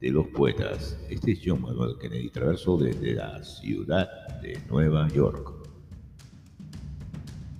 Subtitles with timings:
[0.00, 0.98] de los poetas.
[1.08, 4.08] Este es John Manuel Kennedy Traverso desde la ciudad
[4.40, 5.68] de Nueva York.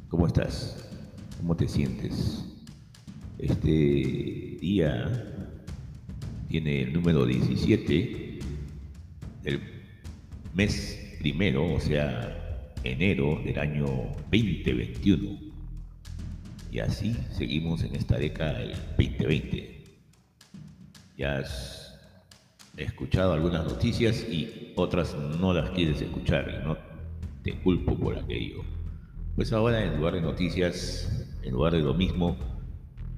[0.09, 0.91] ¿Cómo estás?
[1.39, 2.45] ¿Cómo te sientes?
[3.39, 3.69] Este
[4.61, 5.33] día
[6.49, 8.41] tiene el número 17
[9.45, 9.61] del
[10.53, 13.87] mes primero, o sea, enero del año
[14.33, 15.39] 2021.
[16.73, 19.80] Y así seguimos en esta década del 2020.
[21.23, 21.99] Has
[22.77, 26.77] escuchado algunas noticias y otras no las quieres escuchar y no
[27.43, 28.63] te culpo por aquello.
[29.37, 32.37] Pues ahora en lugar de noticias, en lugar de lo mismo,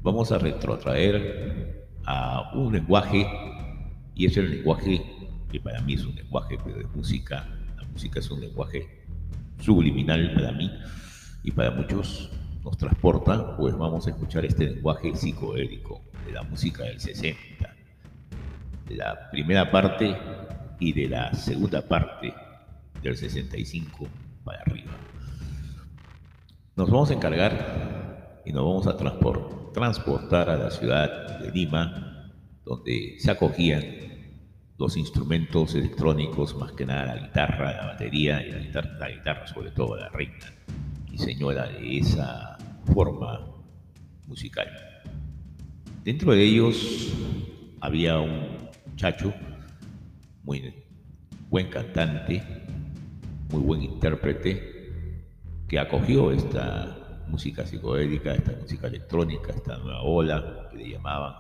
[0.02, 3.27] vamos a retrotraer a un lenguaje
[4.14, 5.03] y es el lenguaje
[5.50, 7.48] que para mí es un lenguaje pero de música.
[7.77, 9.05] La música es un lenguaje
[9.61, 10.70] subliminal para mí
[11.44, 12.31] y para muchos
[12.64, 17.72] nos transporta, pues vamos a escuchar este lenguaje psicoélico de la música del 60, de
[18.96, 20.16] la primera parte
[20.78, 22.34] y de la segunda parte
[23.02, 24.08] del 65
[24.44, 24.92] para arriba.
[26.76, 28.96] Nos vamos a encargar y nos vamos a
[29.72, 32.30] transportar a la ciudad de Lima,
[32.64, 33.84] donde se acogían
[34.78, 39.46] los instrumentos electrónicos, más que nada la guitarra, la batería y la guitarra, la guitarra
[39.46, 40.52] sobre todo la reina
[41.12, 42.58] y señora de esa
[42.92, 43.46] forma
[44.26, 44.68] musical.
[46.02, 47.12] Dentro de ellos
[47.80, 48.61] había un
[48.92, 49.32] muchacho
[50.44, 50.74] muy
[51.50, 52.42] buen cantante,
[53.50, 54.92] muy buen intérprete,
[55.68, 61.34] que acogió esta música psicodélica, esta música electrónica, esta nueva ola que le llamaban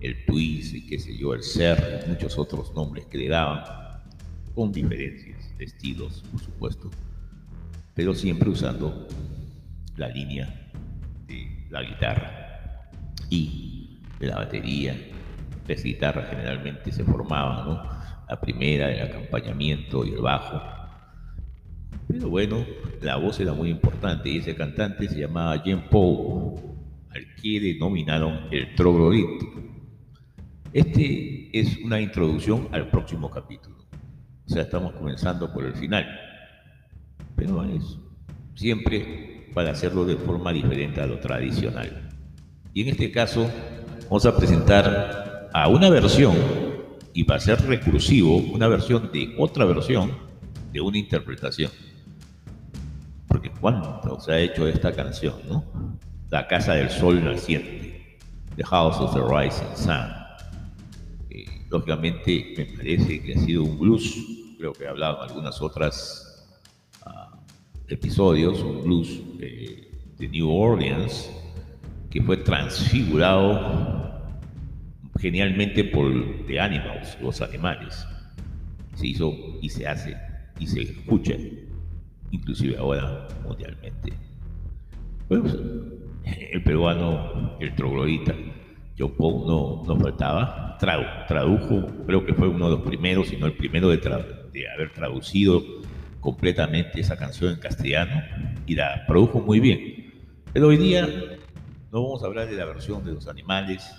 [0.00, 3.62] el twist y qué sé el ser, muchos otros nombres que le daban,
[4.54, 6.90] con diferencias de estilos, por supuesto,
[7.94, 9.06] pero siempre usando
[9.96, 10.70] la línea
[11.26, 12.90] de la guitarra
[13.28, 15.09] y de la batería.
[15.66, 17.82] Las guitarras generalmente se formaban, ¿no?
[18.28, 20.60] La primera, el acompañamiento y el bajo.
[22.08, 22.64] Pero bueno,
[23.02, 26.60] la voz era muy importante y ese cantante se llamaba Jean Paul,
[27.10, 29.46] al que denominaron el troglodito.
[30.72, 33.76] Este es una introducción al próximo capítulo.
[34.46, 36.06] O sea, estamos comenzando por el final.
[37.36, 37.98] Pero es
[38.54, 42.08] siempre para hacerlo de forma diferente a lo tradicional.
[42.74, 43.50] Y en este caso
[44.04, 46.36] vamos a presentar a una versión,
[47.12, 50.12] y para ser recursivo, una versión de otra versión
[50.72, 51.70] de una interpretación.
[53.26, 55.64] Porque cuánto se ha hecho esta canción, ¿no?
[56.30, 58.18] La Casa del Sol Naciente,
[58.56, 60.12] The House of the Rising Sun.
[61.30, 64.16] Eh, lógicamente me parece que ha sido un blues,
[64.58, 66.48] creo que he hablado en algunas otras
[67.04, 67.36] uh,
[67.88, 71.30] episodios, un blues de, de New Orleans,
[72.08, 74.09] que fue transfigurado
[75.20, 76.10] genialmente por
[76.46, 78.06] The Animals, los animales.
[78.94, 79.32] Se hizo
[79.62, 80.16] y se hace
[80.58, 81.34] y se escucha,
[82.30, 84.12] inclusive ahora mundialmente.
[85.28, 85.54] Pues,
[86.24, 88.34] el peruano, el troglodita,
[89.08, 93.54] Paul no, no faltaba, tradujo, creo que fue uno de los primeros, si no el
[93.54, 95.62] primero de, de haber traducido
[96.20, 98.22] completamente esa canción en castellano
[98.66, 100.12] y la produjo muy bien.
[100.52, 101.06] Pero hoy día
[101.92, 103.90] no vamos a hablar de la versión de los animales,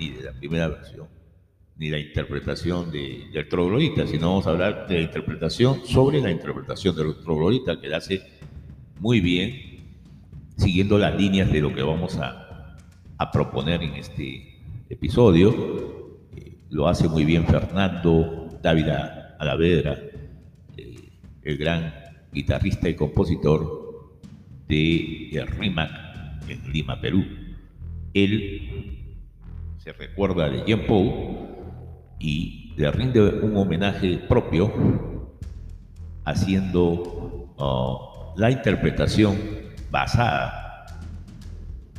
[0.00, 1.06] ni de la primera versión,
[1.76, 6.30] ni la interpretación de, del troglodita, sino vamos a hablar de la interpretación sobre la
[6.30, 8.22] interpretación del troglodita, que la hace
[8.98, 9.84] muy bien,
[10.56, 12.76] siguiendo las líneas de lo que vamos a,
[13.18, 14.58] a proponer en este
[14.88, 16.26] episodio.
[16.36, 19.98] Eh, lo hace muy bien Fernando Dávila Alavedra,
[20.76, 21.10] eh,
[21.42, 21.94] el gran
[22.32, 24.18] guitarrista y compositor
[24.68, 25.90] de el RIMAC
[26.48, 27.24] en Lima, Perú.
[28.14, 28.99] Él
[29.92, 31.12] recuerda de Jean Paul
[32.18, 34.72] y le rinde un homenaje propio
[36.24, 39.36] haciendo uh, la interpretación
[39.90, 40.86] basada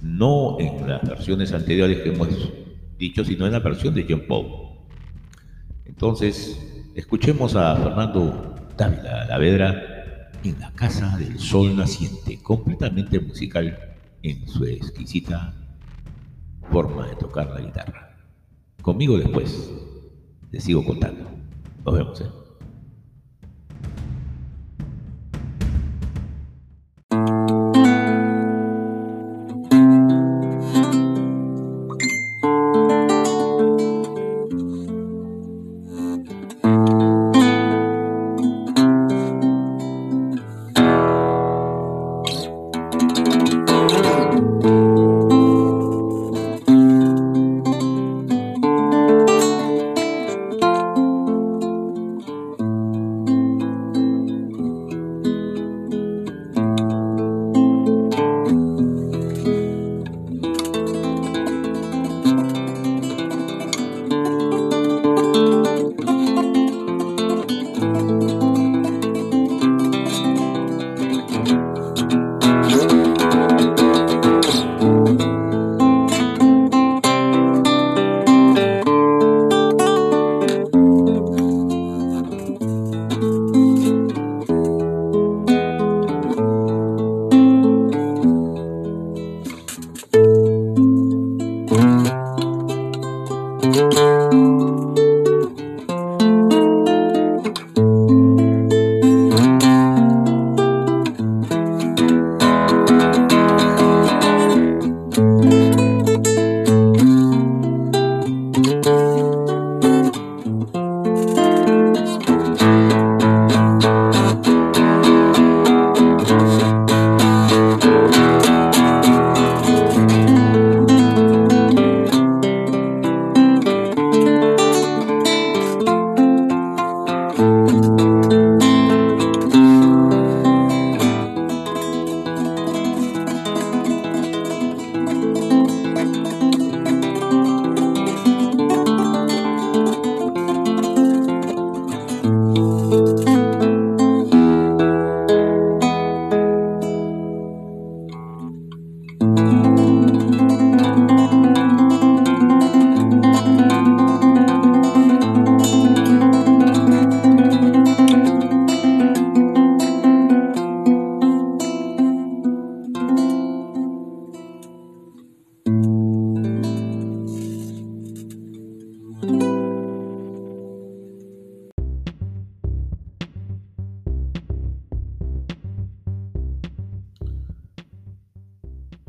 [0.01, 2.29] no en las versiones anteriores que hemos
[2.97, 4.47] dicho, sino en la versión de Jean Paul.
[5.85, 6.59] Entonces,
[6.95, 13.77] escuchemos a Fernando Dávila Lavedra en la Casa del Sol Naciente, completamente musical
[14.23, 15.53] en su exquisita
[16.71, 18.15] forma de tocar la guitarra.
[18.81, 19.71] Conmigo después,
[20.49, 21.29] te sigo contando.
[21.85, 22.21] Nos vemos.
[22.21, 22.40] ¿eh?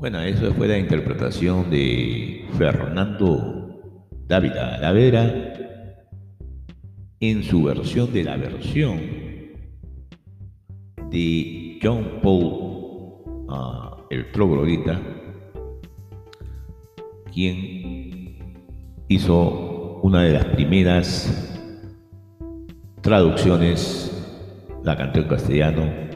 [0.02, 5.54] Bueno, eso fue la interpretación de Fernando David Alavera
[7.20, 9.00] en su versión de la versión
[11.08, 12.42] de John Paul,
[13.46, 15.00] uh, el troglodita,
[17.32, 18.58] quien
[19.06, 21.62] hizo una de las primeras
[23.02, 24.10] traducciones,
[24.82, 26.11] la cantó en castellano,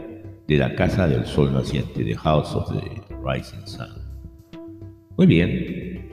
[0.46, 3.88] de la Casa del Sol Naciente, de House of the Rising Sun.
[5.16, 6.12] Muy bien.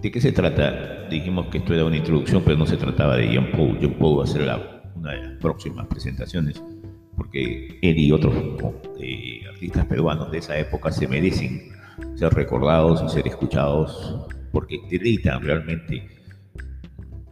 [0.00, 1.08] ¿De qué se trata?
[1.08, 3.78] Dijimos que esto era una introducción, pero no se trataba de John Paul.
[3.80, 4.42] John Paul va a ser
[4.94, 6.62] una de las próximas presentaciones,
[7.16, 8.34] porque él y otros
[9.00, 11.72] eh, artistas peruanos de esa época se merecen
[12.14, 16.06] ser recordados y ser escuchados, porque deleitan realmente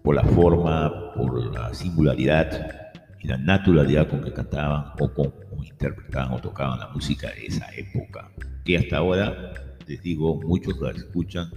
[0.03, 2.82] por la forma, por la singularidad
[3.23, 5.33] y la naturalidad con que cantaban o con
[5.65, 8.31] interpretaban o tocaban la música de esa época,
[8.65, 9.53] que hasta ahora,
[9.87, 11.49] les digo, muchos la escuchan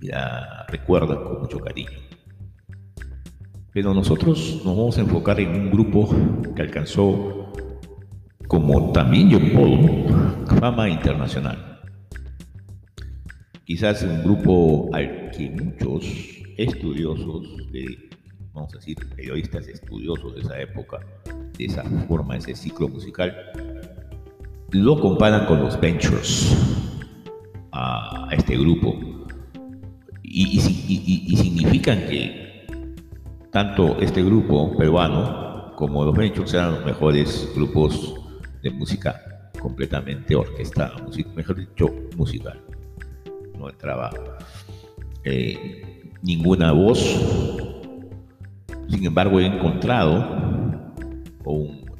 [0.00, 1.98] y la recuerdan con mucho cariño.
[3.72, 6.08] Pero nosotros nos vamos a enfocar en un grupo
[6.54, 7.52] que alcanzó,
[8.48, 11.80] como también John Paul, fama internacional.
[13.64, 16.06] Quizás un grupo al que muchos
[16.56, 18.08] estudiosos de
[18.56, 20.98] vamos a decir, periodistas estudiosos de esa época,
[21.56, 23.34] de esa forma, ese ciclo musical,
[24.70, 26.56] lo comparan con los Ventures,
[27.70, 28.98] a, este grupo,
[30.22, 32.66] y, significan que
[33.52, 38.14] tanto este grupo peruano como los Ventures eran los mejores grupos
[38.62, 40.96] de música completamente orquestada,
[41.34, 42.58] mejor dicho, musical.
[43.58, 44.10] No entraba
[45.24, 47.76] eh, ninguna voz
[48.88, 50.92] sin embargo, he encontrado,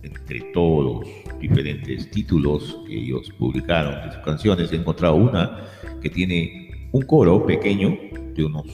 [0.03, 1.07] entre todos
[1.41, 5.69] diferentes títulos que ellos publicaron de sus canciones, he encontrado una
[6.01, 7.97] que tiene un coro pequeño
[8.35, 8.67] de unos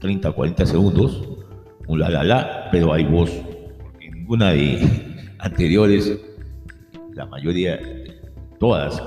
[0.00, 1.28] 30 o 40 segundos,
[1.86, 3.30] un la la la, pero hay voz,
[3.82, 4.80] porque ninguna de
[5.38, 6.20] anteriores,
[7.14, 7.80] la mayoría,
[8.58, 9.02] todas,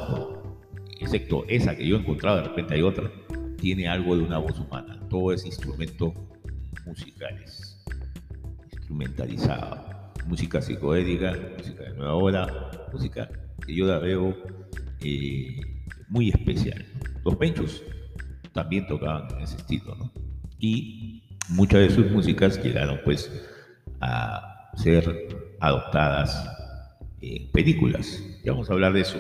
[1.00, 3.12] excepto esa que yo he encontrado, de repente hay otra,
[3.58, 5.00] tiene algo de una voz humana.
[5.10, 6.14] Todo es instrumento
[6.86, 7.73] musicales
[8.94, 10.14] instrumentalizada.
[10.26, 13.30] Música psicodélica, música de nueva ola, música
[13.66, 14.38] que yo la veo
[15.02, 15.60] eh,
[16.08, 16.86] muy especial.
[17.26, 17.84] Los Penchos
[18.54, 20.10] también tocaban en ese estilo, ¿no?
[20.60, 23.30] Y muchas de sus músicas llegaron pues
[24.00, 25.28] a ser
[25.60, 26.50] adoptadas
[27.22, 28.24] en películas.
[28.46, 29.20] Ya vamos a hablar de eso.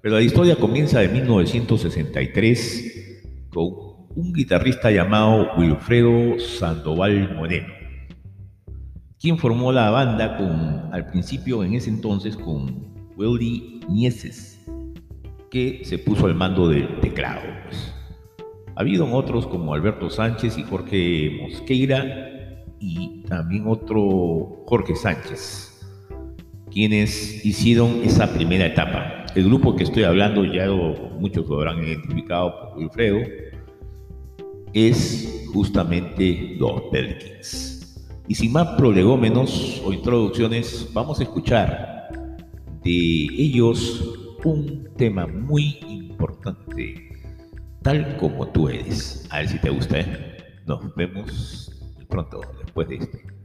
[0.00, 3.72] Pero la historia comienza en 1963 con
[4.14, 7.75] un guitarrista llamado Wilfredo Sandoval Moreno
[9.20, 14.64] quien formó la banda con, al principio en ese entonces con Willy Nieses,
[15.50, 17.42] que se puso al mando del teclado.
[17.64, 17.94] Pues.
[18.74, 25.80] Ha habido otros como Alberto Sánchez y Jorge Mosqueira y también otro Jorge Sánchez,
[26.70, 29.24] quienes hicieron esa primera etapa.
[29.34, 30.68] El grupo que estoy hablando, ya
[31.18, 33.20] muchos lo habrán identificado por Wilfredo,
[34.74, 37.75] es justamente los Perkins.
[38.28, 42.08] Y sin más prolegómenos o introducciones, vamos a escuchar
[42.82, 47.10] de ellos un tema muy importante,
[47.82, 49.26] tal como tú eres.
[49.30, 50.36] A ver si te gusta, ¿eh?
[50.66, 51.70] Nos vemos
[52.08, 53.35] pronto después de este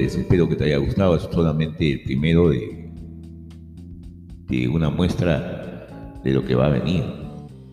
[0.00, 1.16] Espero que te haya gustado.
[1.16, 2.90] Es solamente el primero de,
[4.48, 7.04] de una muestra de lo que va a venir.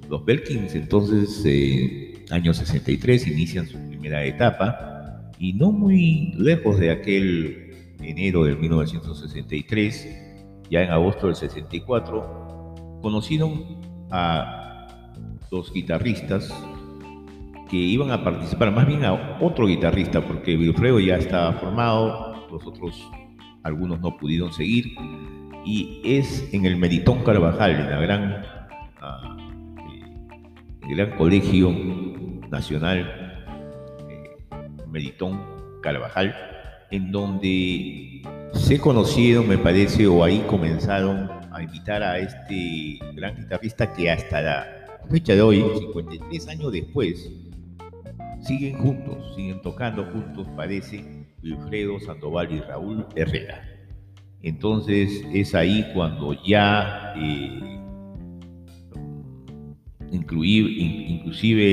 [0.09, 6.91] Los Belkins entonces, eh, año 63, inician su primera etapa y no muy lejos de
[6.91, 10.07] aquel enero del 1963,
[10.69, 13.79] ya en agosto del 64, conocieron
[14.11, 15.15] a
[15.49, 16.53] dos guitarristas
[17.69, 22.65] que iban a participar, más bien a otro guitarrista, porque Wilfredo ya estaba formado, los
[22.65, 23.09] otros,
[23.63, 24.95] algunos no pudieron seguir,
[25.65, 28.43] y es en el Meritón Carvajal, en la gran,
[29.01, 29.37] ah,
[29.93, 31.71] eh, el gran colegio
[32.49, 33.45] nacional
[34.09, 34.37] eh,
[34.89, 35.39] Meritón
[35.83, 36.35] Carvajal,
[36.89, 38.23] en donde
[38.53, 44.41] se conocieron, me parece, o ahí comenzaron a invitar a este gran guitarrista que hasta
[44.41, 44.67] la
[45.09, 47.31] fecha de hoy, 53 años después,
[48.41, 51.03] siguen juntos, siguen tocando juntos, parece,
[51.43, 53.63] Wilfredo Sandoval y Raúl Herrera.
[54.41, 57.79] Entonces es ahí cuando ya eh,
[60.11, 61.65] inclusive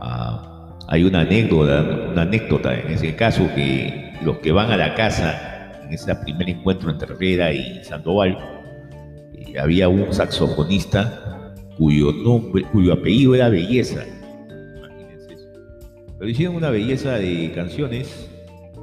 [0.00, 4.94] ah, hay una anécdota, una anécdota en ese caso que los que van a la
[4.94, 8.38] casa en ese primer encuentro entre Herrera y Sandoval,
[9.34, 14.04] eh, había un saxofonista cuyo nombre, cuyo apellido era Belleza.
[16.20, 18.30] Pero hicieron una belleza de canciones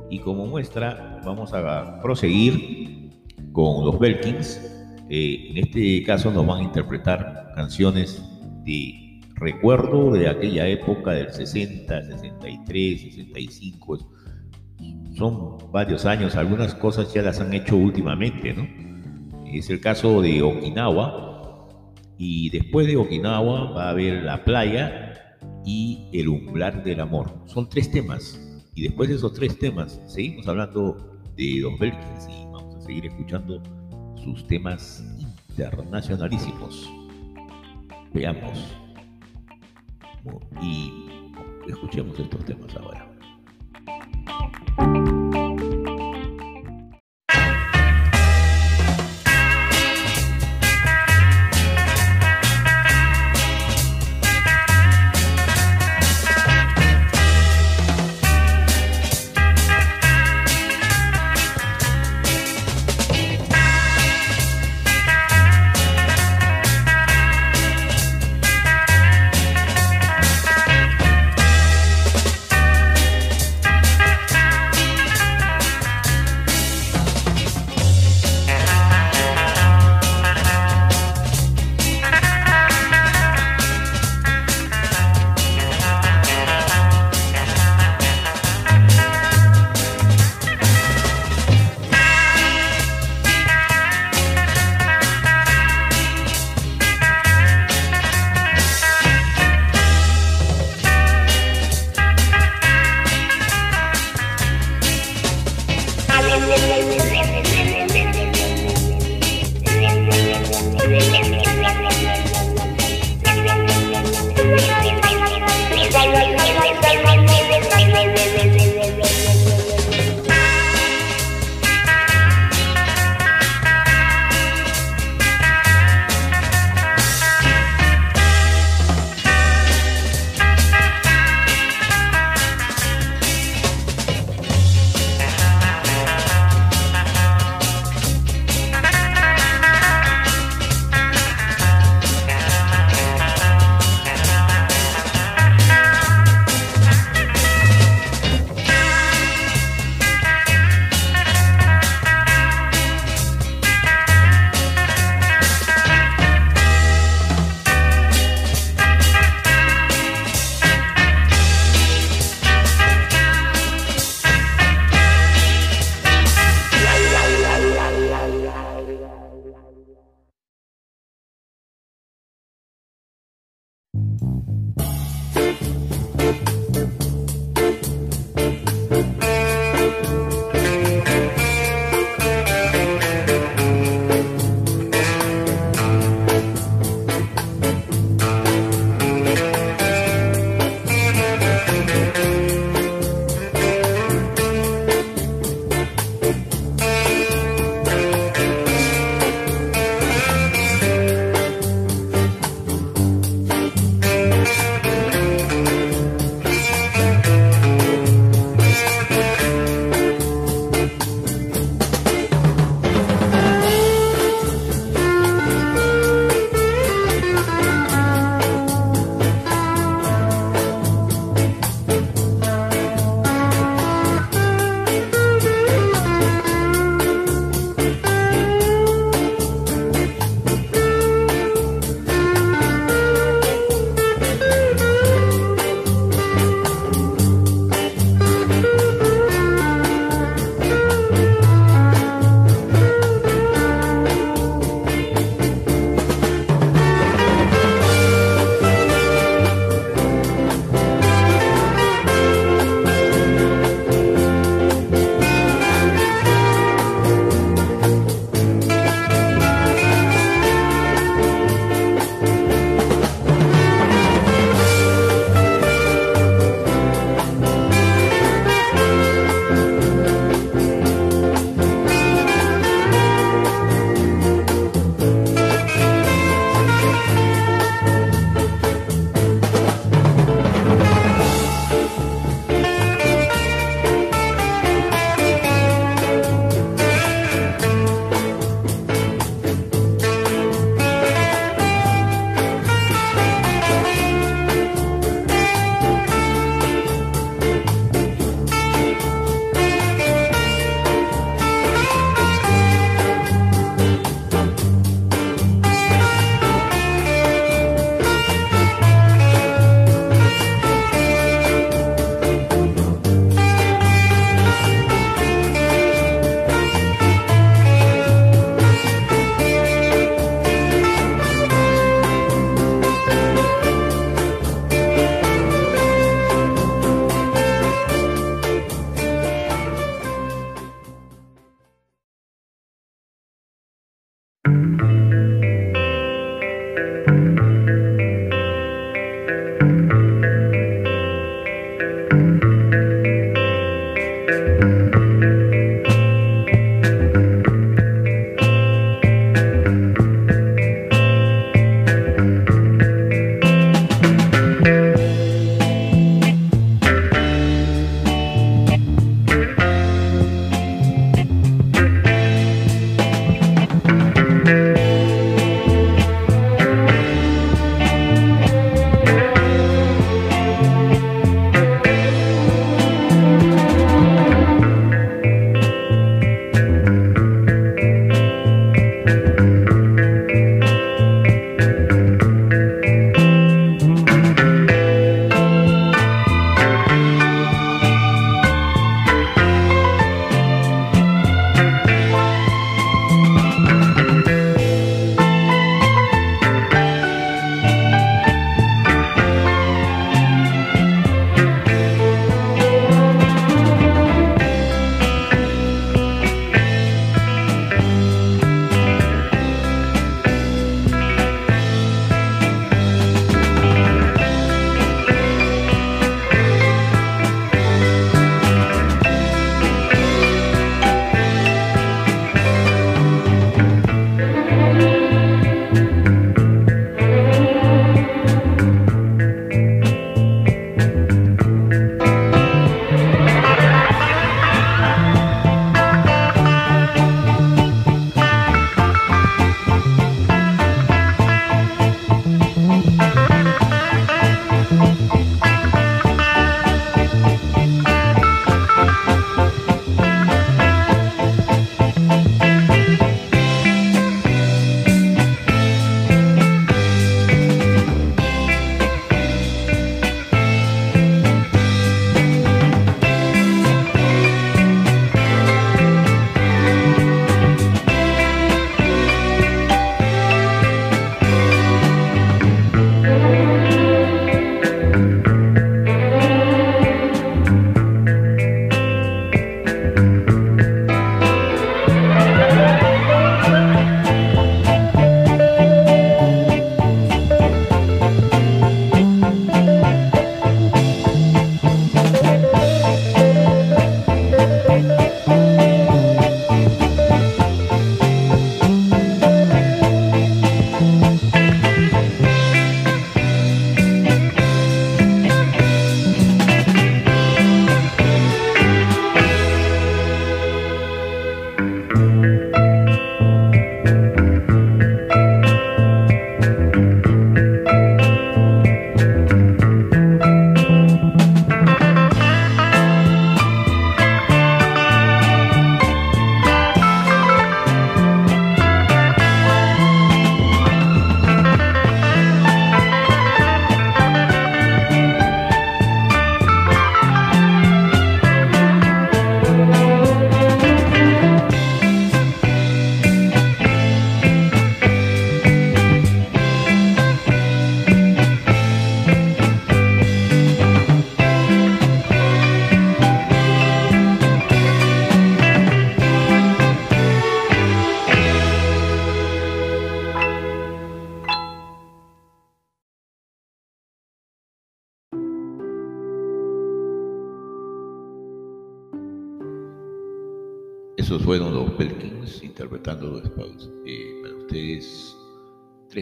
[0.09, 3.11] y como muestra vamos a proseguir
[3.51, 4.59] con los Belkins.
[5.07, 8.23] Eh, en este caso nos van a interpretar canciones
[8.65, 13.99] de recuerdo de aquella época del 60, 63, 65.
[15.15, 18.67] Son varios años, algunas cosas ya las han hecho últimamente, ¿no?
[19.45, 21.67] Es el caso de Okinawa.
[22.17, 25.06] Y después de Okinawa va a haber La Playa
[25.67, 27.29] y El Umbral del Amor.
[27.45, 28.39] Son tres temas
[28.73, 33.05] y después de esos tres temas, seguimos hablando de Don Belkins y vamos a seguir
[33.05, 33.61] escuchando
[34.23, 36.89] sus temas internacionalísimos.
[38.13, 38.57] Veamos
[40.61, 40.93] y
[41.67, 43.11] escuchemos estos temas ahora.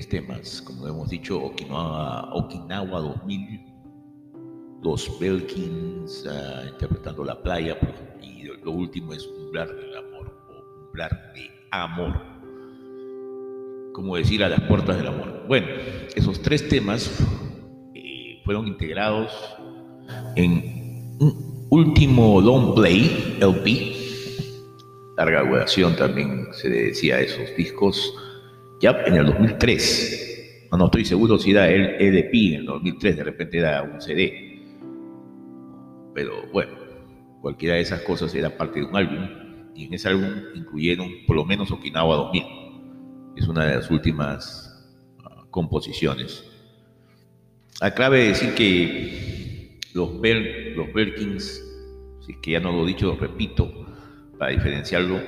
[0.07, 3.61] Temas, como hemos dicho, Okinawa, Okinawa 2000,
[4.83, 7.77] los Belkins ah, interpretando La Playa,
[8.21, 12.21] y lo último es Umbrar del Amor, o Umbrar de Amor,
[13.93, 15.45] como decir a las puertas del amor.
[15.47, 15.67] Bueno,
[16.15, 17.09] esos tres temas
[17.93, 19.31] eh, fueron integrados
[20.35, 23.95] en un último long play, LP,
[25.17, 28.13] larga duración también se decía a esos discos,
[28.81, 30.67] ya en el 2003.
[30.77, 34.61] No, estoy seguro si era el EDP en el 2003, de repente era un CD.
[36.13, 36.73] Pero bueno,
[37.41, 39.29] cualquiera de esas cosas era parte de un álbum.
[39.73, 42.43] Y en ese álbum incluyeron por lo menos Okinawa 2000.
[43.37, 44.85] Es una de las últimas
[45.23, 46.45] ah, composiciones.
[47.81, 51.61] Acaba decir que los, Bel, los Belkins,
[52.25, 53.71] si es que ya no lo he dicho, lo repito,
[54.37, 55.21] para diferenciarlo,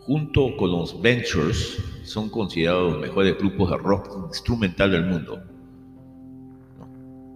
[0.00, 5.42] junto con los Ventures, son considerados los mejores grupos de rock instrumental del mundo.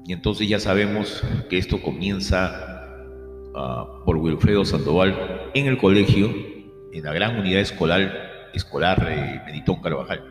[0.07, 2.87] Y entonces ya sabemos que esto comienza
[3.55, 6.31] uh, por Wilfredo Sandoval en el colegio,
[6.93, 10.25] en la gran unidad escolar, escolar eh, Benitón Carvajal.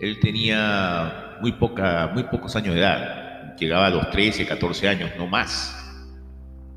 [0.00, 5.10] Él tenía muy, poca, muy pocos años de edad, llegaba a los 13, 14 años,
[5.18, 5.74] no más.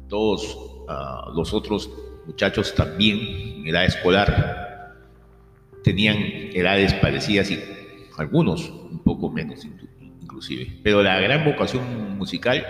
[0.09, 1.89] Todos uh, los otros
[2.25, 3.19] muchachos también
[3.59, 4.60] en edad escolar
[5.83, 6.17] tenían
[6.53, 7.59] edades parecidas y
[8.17, 9.65] algunos un poco menos
[10.21, 10.79] inclusive.
[10.83, 12.65] Pero la gran vocación musical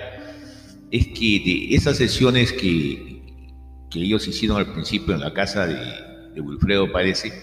[0.92, 3.22] es que de esas sesiones que,
[3.90, 7.34] que ellos hicieron al principio en la casa de, Wilfredo parece,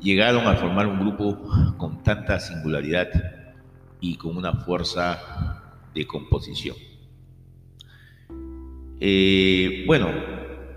[0.00, 3.08] llegaron a formar un grupo con tanta singularidad
[4.00, 5.62] y con una fuerza
[5.94, 6.76] de composición.
[8.98, 10.08] Eh, bueno,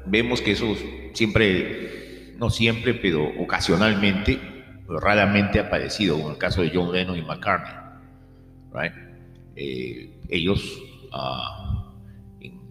[0.06, 0.76] vemos que eso
[1.14, 1.97] siempre,
[2.38, 4.40] no siempre, pero ocasionalmente,
[4.88, 7.88] raramente ha aparecido, en el caso de John Lennon y McCartney.
[9.56, 11.94] Eh, ellos, ah,
[12.40, 12.62] en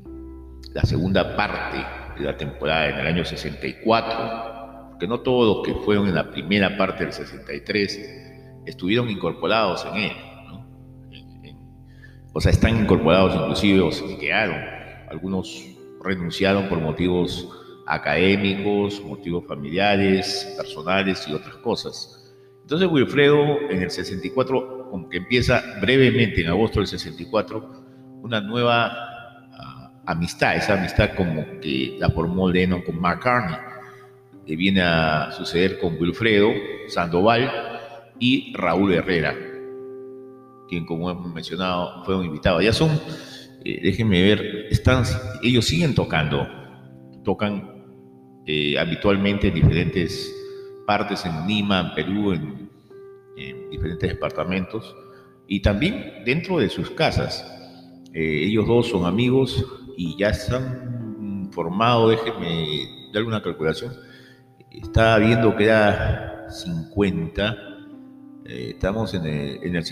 [0.72, 1.85] la segunda parte
[2.18, 6.31] de la temporada, en el año 64, que no todos los que fueron en la
[6.31, 10.12] primera parte del 63 estuvieron incorporados en él.
[12.33, 14.57] o sea, están incorporados inclusive o se quedaron.
[15.11, 15.64] Algunos
[16.02, 17.48] renunciaron por motivos
[17.87, 22.35] académicos, motivos familiares, personales y otras cosas.
[22.62, 27.85] Entonces Wilfredo en el 64, como que empieza brevemente en agosto del 64,
[28.22, 28.90] una nueva
[29.53, 33.57] ah, amistad, esa amistad como que la formó Lennon con Mark Carney,
[34.44, 36.51] que viene a suceder con Wilfredo
[36.88, 37.51] Sandoval
[38.18, 39.37] y Raúl Herrera,
[40.68, 42.64] quien como hemos mencionado fueron invitados.
[42.64, 43.01] Ya son
[43.68, 45.03] eh, déjenme ver, están,
[45.42, 46.46] ellos siguen tocando,
[47.25, 47.76] tocan
[48.46, 50.35] eh, habitualmente en diferentes
[50.87, 52.66] partes, en Lima, en Perú, en,
[53.70, 54.96] diferentes departamentos
[55.46, 57.44] y también dentro de sus casas.
[58.14, 63.92] Eh, ellos dos son amigos y ya se han formado, déjenme dar una calculación,
[64.70, 67.56] está viendo que era 50,
[68.46, 69.85] estamos en el, en el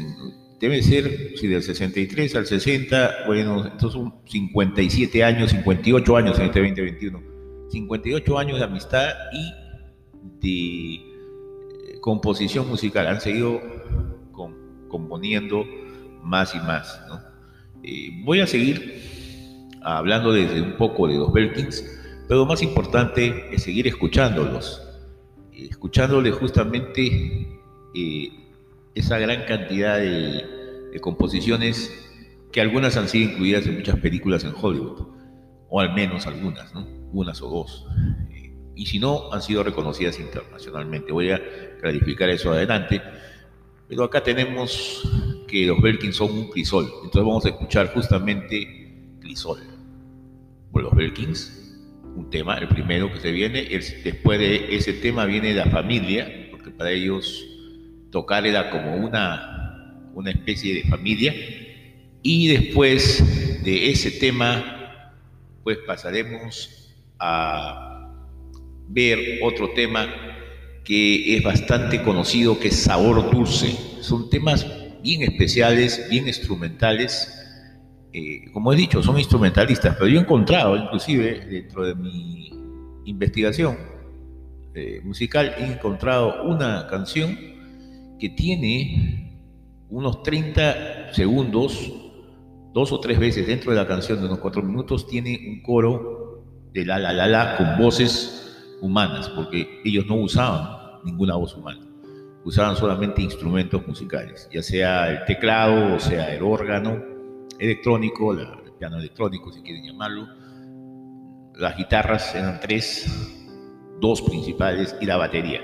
[0.61, 6.47] debe ser, si del 63 al 60, bueno, estos son 57 años, 58 años en
[6.47, 7.34] este 2021,
[7.75, 9.53] 58 años de amistad y
[10.41, 13.61] de eh, composición musical, han seguido
[14.89, 15.65] componiendo
[16.23, 17.01] más y más.
[17.83, 19.03] Eh, voy a seguir
[19.83, 21.85] hablando desde un poco de los Belkins,
[22.29, 24.81] pero lo más importante es seguir escuchándolos,
[25.53, 27.61] escuchándoles justamente
[27.95, 28.29] eh,
[28.95, 30.55] esa gran cantidad de
[30.95, 31.93] de composiciones
[32.53, 35.09] que algunas han sido incluidas en muchas películas en Hollywood,
[35.69, 36.87] o al menos algunas, ¿no?
[37.15, 37.87] Unas o dos.
[38.75, 41.13] Y si no, han sido reconocidas internacionalmente.
[41.13, 41.41] Voy a
[41.81, 43.01] clarificar eso adelante.
[43.89, 45.03] Pero acá tenemos
[45.47, 46.85] que los Belkins son un crisol.
[47.05, 49.61] Entonces vamos a escuchar justamente crisol
[50.73, 51.81] por los Belkins.
[52.17, 53.63] Un tema, el primero que se viene.
[54.05, 57.45] después de ese tema viene la familia, porque para ellos
[58.11, 59.55] tocar era como una
[60.15, 61.35] una especie de familia.
[62.23, 65.13] Y después de ese tema,
[65.63, 66.84] pues pasaremos
[67.19, 68.11] a
[68.89, 70.07] ver otro tema
[70.85, 73.75] que es bastante conocido, que es Sabor Dulce.
[74.01, 74.67] Son temas
[75.03, 77.31] bien especiales, bien instrumentales.
[78.13, 82.51] Eh, como he dicho, son instrumentalistas, pero yo he encontrado, inclusive dentro de mi
[83.07, 83.77] investigación
[84.75, 87.37] eh, musical, he encontrado una canción
[88.19, 89.41] que tiene
[89.89, 91.93] unos 30 segundos,
[92.73, 96.14] dos o tres veces dentro de la canción de unos cuatro minutos, tiene un coro
[96.75, 101.81] de la la la la con voces humanas, porque ellos no usaban ninguna voz humana,
[102.45, 107.01] usaban solamente instrumentos musicales, ya sea el teclado, o sea el órgano
[107.59, 108.47] electrónico, el
[108.79, 110.27] piano electrónico, si quieren llamarlo.
[111.57, 113.07] Las guitarras eran tres,
[114.01, 115.61] dos principales y la batería,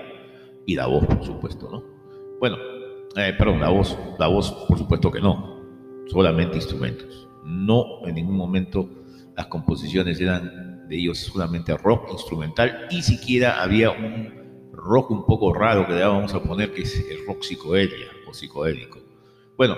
[0.65, 1.83] y la voz, por supuesto, ¿no?
[2.39, 2.57] Bueno,
[3.17, 5.61] eh, perdón, la voz, la voz, por supuesto que no,
[6.07, 7.29] solamente instrumentos.
[7.45, 8.89] No en ningún momento
[9.37, 15.55] las composiciones eran de ellos solamente rock instrumental y siquiera había un rock un poco
[15.55, 18.99] raro que le vamos a poner que es el rock psicodelia o psicodélico.
[19.57, 19.77] Bueno,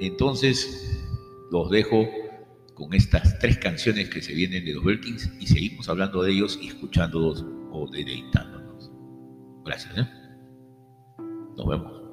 [0.00, 1.02] entonces
[1.50, 2.06] los dejo
[2.74, 6.58] con estas tres canciones que se vienen de los Belkins y seguimos hablando de ellos
[6.60, 8.92] y escuchándolos o deleitándonos.
[9.64, 9.96] Gracias.
[9.96, 10.06] ¿eh?
[11.56, 12.04] Nos vemos.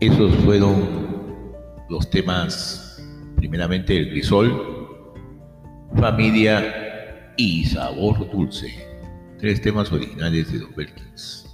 [0.00, 1.54] Esos fueron
[1.88, 3.02] los temas,
[3.36, 5.08] primeramente el crisol,
[5.96, 8.74] familia y sabor dulce.
[9.38, 11.46] Tres temas originales de los Belkins.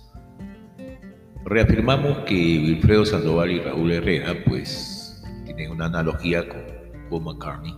[1.44, 6.62] Reafirmamos que Wilfredo Sandoval y Raúl Herrera pues tienen una analogía con
[7.10, 7.76] Paul McCartney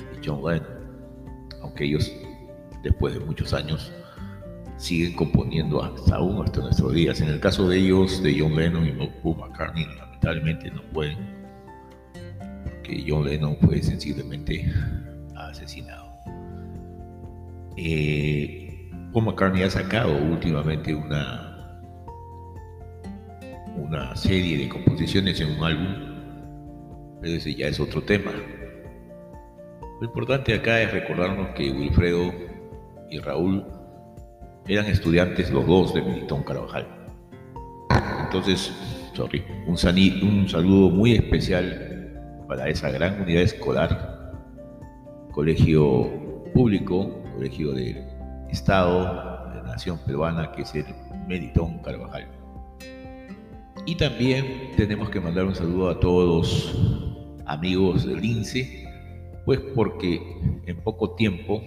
[0.00, 0.66] y John Lennon,
[1.62, 2.12] aunque ellos
[2.82, 3.92] después de muchos años
[4.80, 7.20] siguen componiendo hasta aún hasta nuestros días.
[7.20, 11.18] En el caso de ellos, de John Lennon y Paul McCartney, lamentablemente no pueden,
[12.64, 14.72] porque John Lennon fue sensiblemente
[15.36, 16.10] asesinado.
[17.76, 21.46] Eh, McCartney ha sacado últimamente una
[23.76, 25.94] una serie de composiciones en un álbum,
[27.20, 28.32] pero ese ya es otro tema.
[30.00, 32.32] Lo importante acá es recordarnos que Wilfredo
[33.10, 33.64] y Raúl
[34.68, 36.86] eran estudiantes los dos de Militón Carvajal.
[38.24, 38.72] Entonces,
[39.14, 39.74] sorry, un,
[40.28, 44.32] un saludo muy especial para esa gran unidad escolar,
[45.32, 46.10] colegio
[46.52, 48.04] público, colegio del
[48.50, 50.86] Estado, de la Nación Peruana, que es el
[51.26, 52.28] Melitón Carvajal.
[53.86, 56.76] Y también tenemos que mandar un saludo a todos
[57.46, 58.84] amigos del INSE,
[59.44, 60.20] pues porque
[60.66, 61.62] en poco tiempo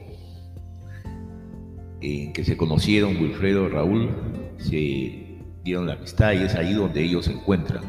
[2.03, 4.09] en que se conocieron Wilfredo y Raúl,
[4.57, 7.83] se dieron la amistad y es ahí donde ellos se encuentran.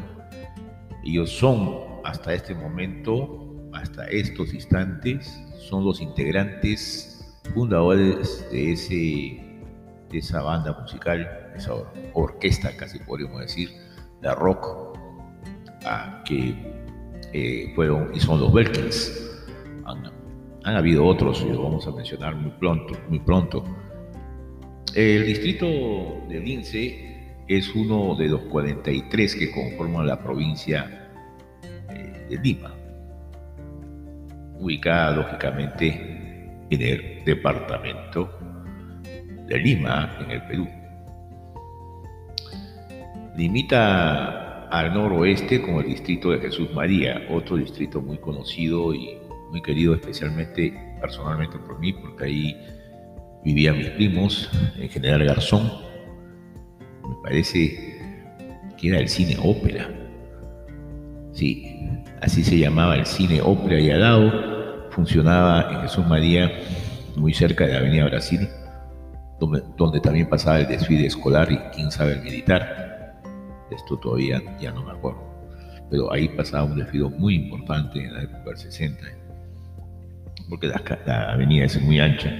[1.03, 5.37] Ellos son hasta este momento, hasta estos instantes,
[5.69, 7.11] son los integrantes
[7.53, 8.93] fundadores de, ese,
[10.09, 11.73] de esa banda musical, esa
[12.13, 13.69] orquesta casi podríamos decir,
[14.21, 14.95] de rock
[16.25, 16.55] que
[17.33, 19.21] eh, fueron y son los Belkins.
[20.63, 23.63] Han, habido otros, y los vamos a mencionar muy pronto, muy pronto.
[24.95, 25.67] El distrito
[26.29, 27.17] de Lince
[27.49, 31.11] es uno de los 43 que conforman la provincia
[31.89, 32.73] eh, de Lima,
[34.57, 35.89] ubicada lógicamente
[36.69, 38.39] en el departamento
[39.47, 40.67] de Lima, en el Perú.
[43.35, 49.17] Limita al noroeste con el distrito de Jesús María, otro distrito muy conocido y
[49.51, 52.57] muy querido especialmente personalmente por mí, porque ahí
[53.45, 55.71] vivían mis primos, en General Garzón.
[57.07, 57.97] Me parece
[58.77, 59.89] que era el cine ópera.
[61.31, 61.89] Sí,
[62.21, 66.51] así se llamaba el cine ópera y al lado funcionaba en Jesús María,
[67.15, 68.49] muy cerca de la Avenida Brasil,
[69.39, 72.85] donde, donde también pasaba el desfile escolar y quién sabe el militar
[73.71, 75.23] esto todavía ya no me acuerdo.
[75.89, 79.03] Pero ahí pasaba un desfile muy importante en la época del 60,
[80.49, 82.31] porque la, avenida es muy ancha.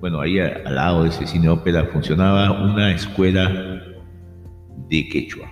[0.00, 3.82] Bueno, ahí al lado de ese cine ópera funcionaba una escuela
[4.88, 5.50] de quechua.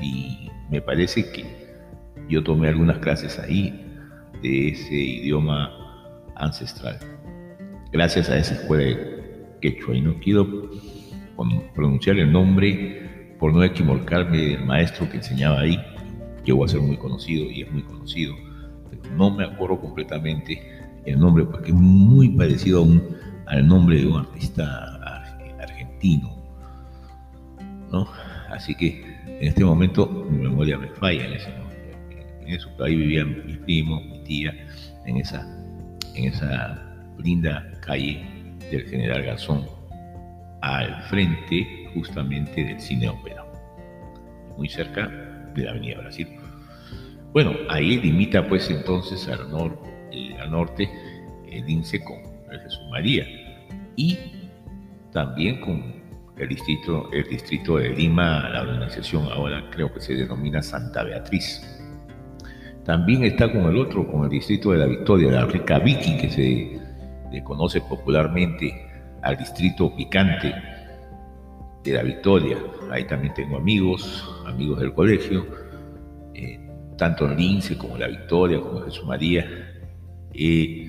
[0.00, 1.44] Y me parece que
[2.28, 3.84] yo tomé algunas clases ahí
[4.42, 5.72] de ese idioma
[6.36, 6.98] ancestral.
[7.92, 9.96] Gracias a esa escuela de quechua.
[9.96, 10.46] Y no quiero
[11.74, 15.78] pronunciar el nombre por no equivocarme del maestro que enseñaba ahí,
[16.44, 18.34] llegó a ser muy conocido y es muy conocido,
[18.90, 20.60] pero no me acuerdo completamente
[21.06, 22.84] el nombre porque es muy parecido
[23.48, 25.24] al nombre de un artista
[25.60, 26.36] argentino.
[27.90, 28.06] ¿no?
[28.50, 31.68] Así que en este momento mi memoria me falla en ese momento.
[32.42, 34.54] En eso, ahí vivían mis primos, mi tía,
[35.06, 35.46] en esa,
[36.14, 36.82] en esa
[37.18, 38.24] linda calle
[38.70, 39.66] del General Garzón,
[40.62, 43.44] al frente justamente del cine ópera,
[44.56, 45.08] muy cerca
[45.54, 46.28] de la Avenida Brasil.
[47.32, 49.40] Bueno, ahí limita pues entonces al,
[50.12, 50.90] eh, norte
[51.50, 52.16] el INSE con
[52.50, 53.24] Jesús María
[53.98, 54.16] y
[55.12, 55.82] también con
[56.36, 61.60] el distrito, el distrito de Lima, la organización ahora creo que se denomina Santa Beatriz.
[62.84, 66.30] También está con el otro, con el distrito de la Victoria, la Rica Vicky, que
[66.30, 66.80] se
[67.32, 68.72] le conoce popularmente
[69.22, 70.54] al distrito picante
[71.82, 72.56] de la Victoria.
[72.92, 75.44] Ahí también tengo amigos, amigos del colegio,
[76.34, 76.60] eh,
[76.96, 79.44] tanto en Lince como en la Victoria, como en Jesús María.
[80.32, 80.88] He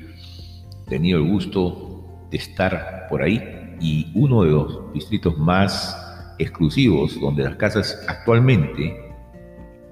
[0.87, 1.88] tenido el gusto
[2.29, 5.95] de estar por ahí y uno de los distritos más
[6.37, 8.95] exclusivos donde las casas actualmente,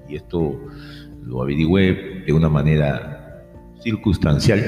[0.08, 0.58] y esto
[1.22, 3.44] lo averigüé de una manera
[3.82, 4.58] circunstancial,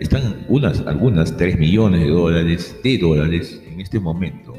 [0.00, 4.54] están unas, algunas 3 millones de dólares, de dólares en este momento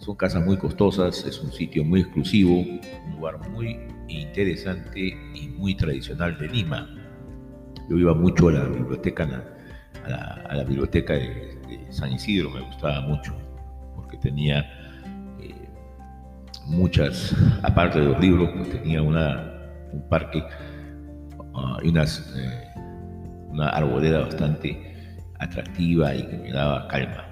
[0.00, 5.74] son casas muy costosas, es un sitio muy exclusivo, un lugar muy interesante y muy
[5.74, 6.88] tradicional de Lima.
[7.88, 9.26] Yo iba mucho a la biblioteca,
[10.06, 11.58] a la, biblioteca de,
[11.90, 13.34] San Isidro, me gustaba mucho,
[13.96, 14.60] porque tenía
[15.40, 15.54] eh,
[16.66, 19.52] muchas, aparte de los libros, pues tenía una,
[19.92, 20.42] un parque
[21.54, 22.64] ah, y unas, eh,
[23.48, 24.94] una arboleda bastante
[25.38, 27.24] atractiva y que me daba calma.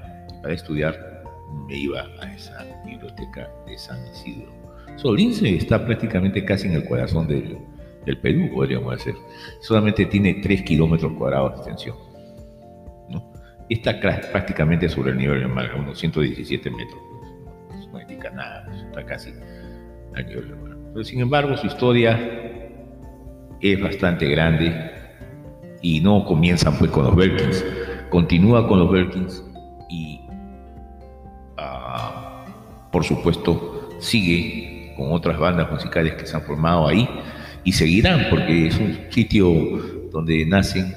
[0.42, 1.22] Para estudiar
[1.66, 4.52] me iba a esa biblioteca de San Isidro.
[4.96, 7.58] Solince está prácticamente casi en el corazón del,
[8.04, 9.14] del Perú, podríamos decir.
[9.60, 12.07] Solamente tiene 3 kilómetros cuadrados de extensión.
[13.68, 13.76] ¿No?
[13.76, 13.98] Está
[14.32, 17.00] prácticamente sobre el nivel del mar, unos 117 metros.
[17.78, 19.32] Eso no indica nada, está casi
[20.14, 20.76] al nivel del mar.
[20.92, 22.18] Pero sin embargo, su historia
[23.60, 24.90] es bastante grande
[25.82, 27.64] y no comienzan pues con los Belkins,
[28.10, 29.44] continúa con los Belkins
[29.88, 30.20] y
[31.58, 37.08] uh, por supuesto sigue con otras bandas musicales que se han formado ahí
[37.64, 39.52] y seguirán porque es un sitio
[40.10, 40.94] donde nacen,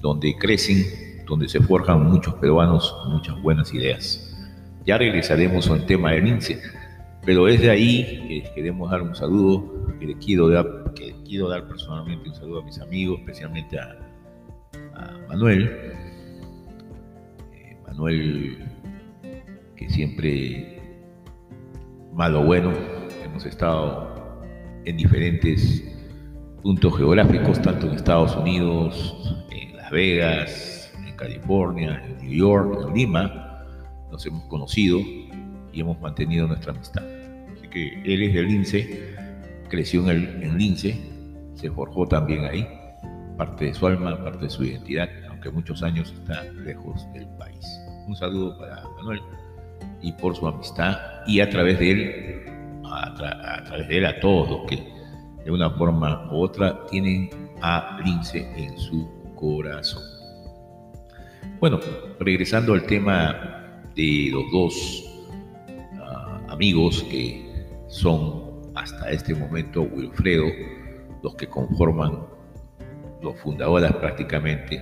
[0.00, 0.84] donde crecen,
[1.26, 4.30] donde se forjan muchos peruanos muchas buenas ideas.
[4.84, 6.60] Ya regresaremos al tema del INSE,
[7.24, 12.60] pero desde ahí que queremos dar un saludo, que le quiero dar, personalmente un saludo
[12.60, 13.96] a mis amigos, especialmente a,
[14.94, 15.70] a Manuel.
[17.52, 18.58] Eh, Manuel,
[19.76, 20.82] que siempre
[22.12, 22.72] malo bueno,
[23.24, 24.14] hemos estado
[24.84, 25.82] en diferentes
[26.62, 30.73] puntos geográficos, tanto en Estados Unidos, en Las Vegas,
[31.16, 33.64] California, en New York, en Lima,
[34.10, 37.02] nos hemos conocido y hemos mantenido nuestra amistad.
[37.52, 39.16] Así que él es del Lince,
[39.68, 40.96] creció en, el, en Lince,
[41.54, 42.66] se forjó también ahí,
[43.36, 47.66] parte de su alma, parte de su identidad, aunque muchos años está lejos del país.
[48.06, 49.20] Un saludo para Manuel
[50.02, 50.96] y por su amistad
[51.26, 54.94] y a través de él, a, a través de él a todos los que
[55.44, 60.13] de una forma u otra tienen a Lince en su corazón.
[61.64, 61.80] Bueno,
[62.20, 65.04] regresando al tema de los dos
[65.72, 67.42] uh, amigos que
[67.88, 70.44] son hasta este momento Wilfredo,
[71.22, 72.18] los que conforman
[73.22, 74.78] los fundadores prácticamente,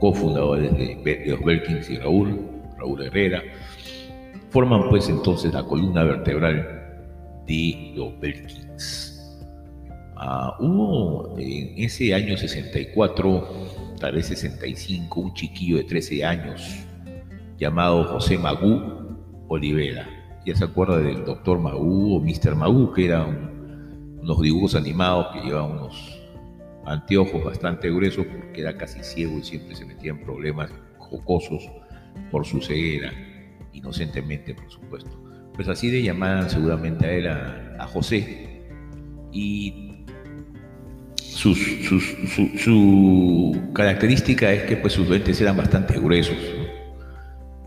[0.00, 2.40] cofundadores de, de los Belkins y Raúl,
[2.78, 3.42] Raúl Herrera,
[4.48, 9.42] forman pues entonces la columna vertebral de los Belkins.
[10.16, 16.84] Uh, hubo en ese año 64, tal vez 65, un chiquillo de 13 años
[17.56, 20.08] llamado José Magú Olivera.
[20.44, 22.56] Ya se acuerda del doctor Magú o Mr.
[22.56, 26.20] Magú, que eran unos dibujos animados que llevaban unos
[26.84, 31.62] anteojos bastante gruesos porque era casi ciego y siempre se metía en problemas jocosos
[32.32, 33.12] por su ceguera,
[33.72, 35.16] inocentemente por supuesto.
[35.54, 38.64] Pues así le llamaban seguramente a él a, a José.
[39.30, 39.81] Y
[41.42, 42.00] su,
[42.58, 46.62] su, característica es que pues, sus lentes eran bastante gruesos, ¿no?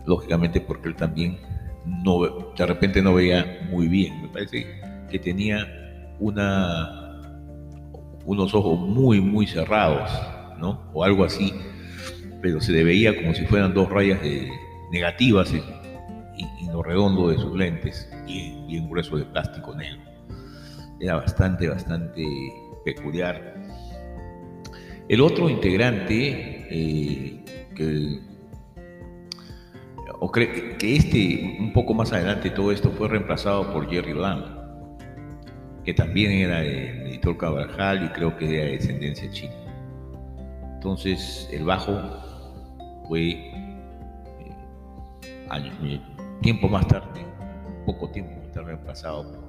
[0.06, 1.38] lógicamente porque él también
[1.84, 2.20] no,
[2.56, 4.22] de repente no veía muy bien.
[4.22, 4.66] Me parece
[5.10, 5.66] que tenía
[6.18, 7.20] una,
[8.24, 10.10] unos ojos muy, muy cerrados,
[10.58, 10.90] ¿no?
[10.94, 11.52] o algo así,
[12.40, 14.48] pero se le veía como si fueran dos rayas de,
[14.90, 15.62] negativas en,
[16.38, 20.00] en, lo redondo de sus lentes, bien, bien grueso de plástico negro.
[20.98, 22.24] Era bastante, bastante
[22.86, 23.55] peculiar.
[25.08, 27.44] El otro integrante, eh,
[27.76, 28.20] que,
[30.82, 34.44] este, un poco más adelante todo esto fue reemplazado por Jerry Lamb,
[35.84, 39.54] que también era el editor Cabrajal y creo que era de descendencia china.
[40.74, 41.92] Entonces el bajo
[43.06, 43.52] fue eh,
[45.48, 45.74] años,
[46.42, 47.24] tiempo más tarde,
[47.84, 49.46] poco tiempo más reemplazado por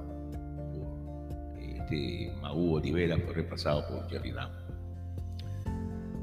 [1.58, 4.57] este, Maú Olivera fue reemplazado por Jerry Lamb.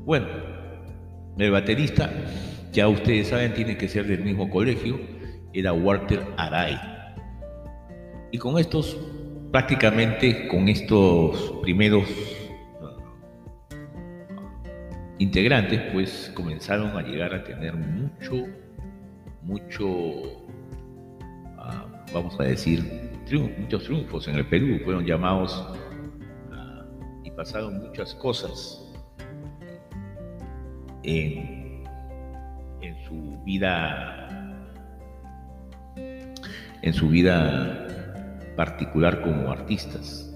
[0.05, 0.27] Bueno,
[1.39, 2.11] el baterista,
[2.71, 4.99] ya ustedes saben, tiene que ser del mismo colegio,
[5.51, 6.77] era Walter Aray.
[8.31, 8.95] Y con estos,
[9.51, 12.07] prácticamente con estos primeros
[12.81, 13.01] uh,
[15.17, 18.45] integrantes, pues comenzaron a llegar a tener mucho,
[19.41, 20.43] mucho, uh,
[22.13, 23.09] vamos a decir,
[23.57, 25.67] muchos triunfos en el Perú, fueron llamados
[26.51, 28.84] uh, y pasaron muchas cosas
[31.05, 31.83] en,
[32.81, 34.21] en, su vida
[36.81, 37.87] en su vida
[38.55, 40.31] particular como artistas.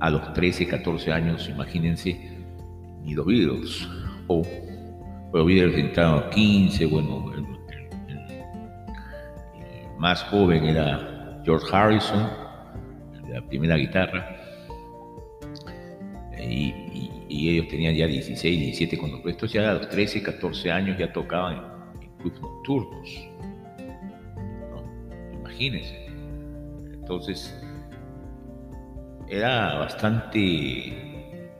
[0.00, 2.16] A los 13, 14 años, imagínense,
[3.02, 3.88] ni los Beatles,
[4.28, 4.42] o
[5.32, 8.30] los Beatles entraron a 15, bueno, el, el,
[9.60, 12.28] el más joven era George Harrison,
[13.28, 14.36] la primera guitarra,
[16.38, 16.87] y,
[17.28, 21.12] y, ellos tenían ya 16, 17 cuando estos ya a los 13, 14 años ya
[21.12, 21.56] tocaban
[22.00, 23.28] en, en nocturnos.
[24.70, 25.38] ¿no?
[25.40, 26.06] Imagínense.
[26.92, 27.54] Entonces,
[29.30, 31.08] era bastante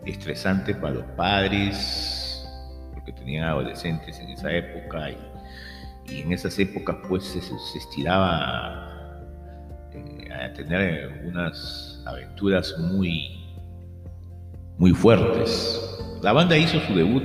[0.06, 2.46] estresante para los padres,
[2.94, 7.38] porque tenían adolescentes en esa época y, en esas épocas pues se,
[7.78, 9.20] estiraba
[9.92, 13.47] eh, a tener unas aventuras muy,
[14.78, 15.84] muy fuertes.
[16.22, 17.22] La banda hizo su debut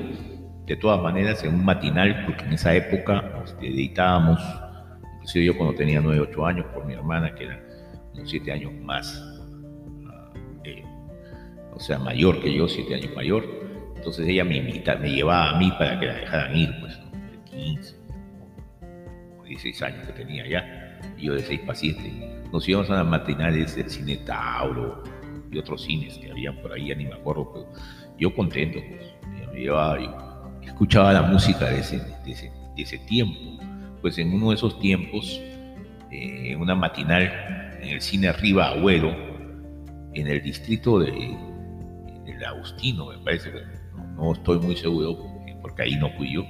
[0.65, 4.41] de todas maneras en un matinal, porque en esa época editábamos,
[5.15, 7.63] inclusive yo cuando tenía 9, 8 años, por mi hermana, que era
[8.13, 9.33] unos 7 años más
[11.75, 13.43] o sea, mayor que yo, siete años mayor.
[13.95, 17.43] Entonces ella me invita, me llevaba a mí para que la dejaran ir, pues, de
[17.45, 17.95] 15
[19.39, 22.43] o 16 años que tenía ya, y yo de 6 para 7.
[22.51, 25.03] Nos íbamos a las matinales del cine Tauro
[25.53, 27.67] y otros cines que habían por ahí, ya ni me acuerdo, pero
[28.17, 29.13] yo contento, pues,
[30.63, 33.39] escuchaba la música de ese, de ese, de tiempo.
[34.01, 35.39] Pues en uno de esos tiempos,
[36.11, 37.31] eh, en una matinal
[37.81, 39.15] en el cine Arriba Agüero,
[40.13, 41.37] en el distrito de
[42.25, 43.51] el Agustino, me parece,
[44.15, 45.17] no, estoy muy seguro
[45.61, 46.45] porque ahí no fui yo,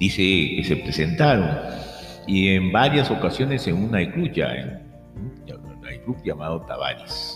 [0.00, 1.48] dice que se presentaron
[2.26, 4.82] y en varias ocasiones en una club ya, en
[5.16, 7.35] un club llamado Tavares.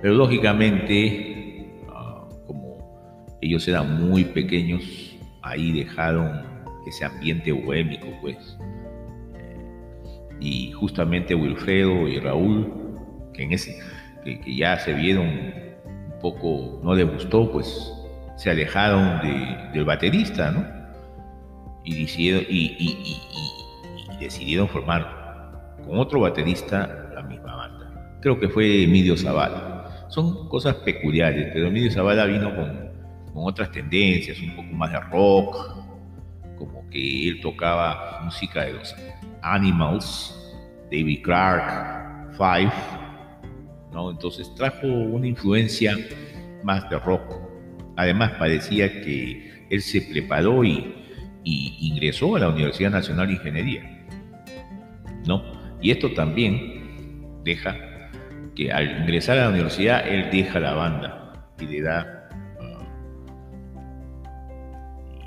[0.00, 4.82] Pero lógicamente, ah, como ellos eran muy pequeños,
[5.42, 6.42] ahí dejaron
[6.86, 8.58] ese ambiente bohémico, pues.
[10.40, 12.72] Y justamente Wilfredo y Raúl,
[13.34, 13.76] que, en ese,
[14.24, 15.68] que ya se vieron
[16.20, 17.92] poco no le gustó, pues
[18.36, 19.20] se alejaron
[19.72, 20.64] del baterista, ¿no?
[21.84, 23.20] Y decidieron, y,
[24.20, 28.18] decidieron formar con otro baterista la misma banda.
[28.20, 29.67] Creo que fue Emilio Zavala.
[30.08, 32.90] Son cosas peculiares, pero Emilio Zavala vino con,
[33.32, 35.56] con otras tendencias, un poco más de rock,
[36.56, 38.94] como que él tocaba música de los
[39.42, 40.34] Animals,
[40.90, 42.72] David Clark, Five,
[44.08, 45.96] entonces trajo una influencia
[46.62, 47.40] más de rock.
[47.96, 50.94] Además parecía que él se preparó y,
[51.44, 54.06] ingresó a la Universidad Nacional de Ingeniería,
[55.26, 55.42] ¿no?
[55.80, 57.74] Y esto también deja
[58.58, 62.28] que al ingresar a la universidad él deja la banda y le da
[62.60, 62.82] ah,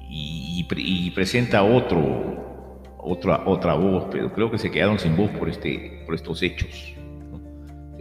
[0.10, 6.04] y, presenta otro otra otra voz, pero creo que se quedaron sin voz por este
[6.06, 6.96] por estos hechos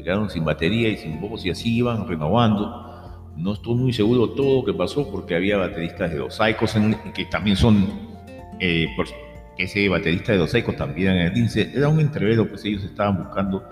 [0.03, 2.87] quedaron sin batería y sin voz y así iban renovando.
[3.37, 6.75] No estoy muy seguro todo lo que pasó porque había bateristas de los Psychos
[7.15, 7.87] que también son,
[8.59, 8.87] eh,
[9.57, 13.23] ese baterista de los Psychos también en el INSE, era un entrevero, pues ellos estaban
[13.23, 13.63] buscando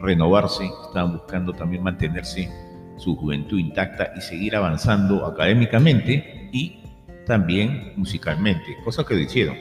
[0.00, 2.50] renovarse, estaban buscando también mantenerse
[2.96, 6.82] su juventud intacta y seguir avanzando académicamente y
[7.26, 9.56] también musicalmente, cosa que lo hicieron.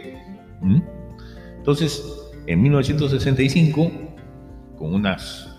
[1.58, 2.04] Entonces,
[2.48, 3.92] en 1965,
[4.78, 5.54] con unas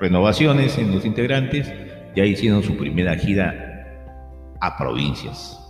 [0.00, 1.72] renovaciones en los integrantes,
[2.16, 3.74] ya hicieron su primera gira
[4.60, 5.60] a provincias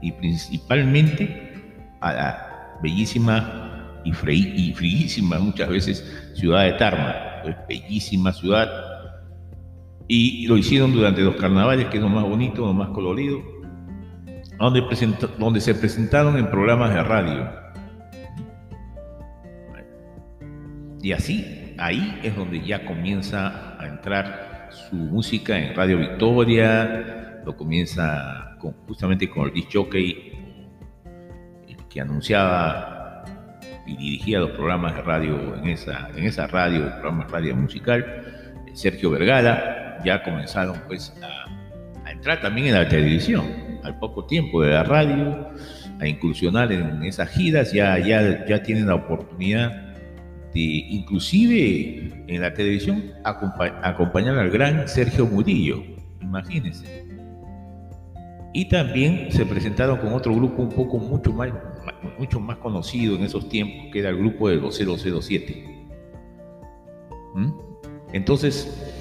[0.00, 1.52] y principalmente
[2.00, 7.29] a la bellísima y, fríísima muchas veces ciudad de Tarma,
[7.68, 8.68] bellísima ciudad
[10.08, 13.40] y lo hicieron durante los carnavales que es lo más bonito, lo más colorido,
[14.58, 14.82] donde,
[15.38, 17.48] donde se presentaron en programas de radio.
[21.02, 27.56] Y así ahí es donde ya comienza a entrar su música en Radio Victoria, lo
[27.56, 30.30] comienza justamente con el disc jockey
[31.90, 32.99] que anunciaba
[33.86, 37.56] y dirigía los programas de radio en esa, en esa radio, el programa de radio
[37.56, 38.04] musical,
[38.72, 43.44] Sergio Vergara, ya comenzaron pues a, a entrar también en la televisión,
[43.82, 45.48] al poco tiempo de la radio,
[46.00, 49.90] a incursionar en esas giras, ya, ya, ya tienen la oportunidad
[50.54, 55.82] inclusive en la televisión acompañar al gran Sergio Murillo,
[56.20, 57.06] imagínense.
[58.52, 61.50] Y también se presentaron con otro grupo un poco mucho más,
[62.18, 65.88] mucho más conocido en esos tiempos, que era el grupo de los 007.
[67.34, 67.50] ¿Mm?
[68.12, 68.92] Entonces,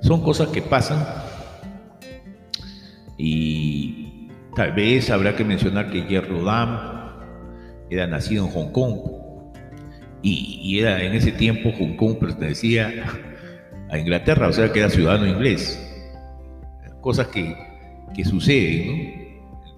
[0.00, 1.04] son cosas que pasan
[3.16, 6.98] y tal vez habrá que mencionar que Jerry Dam
[7.90, 9.18] era nacido en Hong Kong,
[10.22, 12.92] y, era en ese tiempo Hong Kong pertenecía
[13.88, 15.84] a Inglaterra, o sea que era ciudadano inglés.
[17.00, 17.56] Cosas que,
[18.14, 19.27] que suceden, ¿no?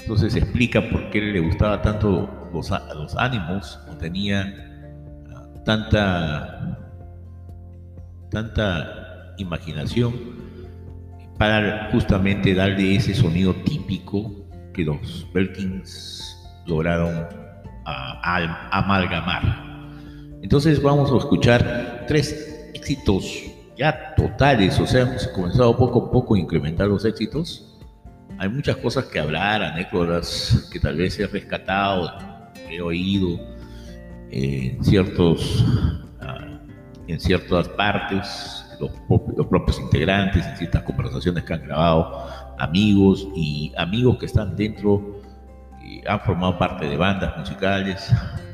[0.02, 4.54] Entonces explica por qué le gustaba tanto los, los ánimos o tenía
[5.34, 6.78] ah, tanta,
[8.30, 10.12] tanta imaginación
[11.38, 14.30] para justamente darle ese sonido típico
[14.74, 16.36] que los Belkins
[16.66, 17.26] lograron
[17.84, 19.42] amalgamar.
[20.42, 23.24] Entonces vamos a escuchar tres éxitos
[23.76, 27.69] ya totales, o sea, hemos comenzado poco a poco a incrementar los éxitos.
[28.40, 32.10] Hay muchas cosas que hablar, anécdotas que tal vez he rescatado,
[32.70, 33.38] he oído
[34.30, 35.62] en, ciertos,
[36.22, 36.58] ah,
[37.06, 38.92] en ciertas partes, los,
[39.36, 45.20] los propios integrantes, en ciertas conversaciones que han grabado, amigos y amigos que están dentro,
[45.84, 48.10] y han formado parte de bandas musicales,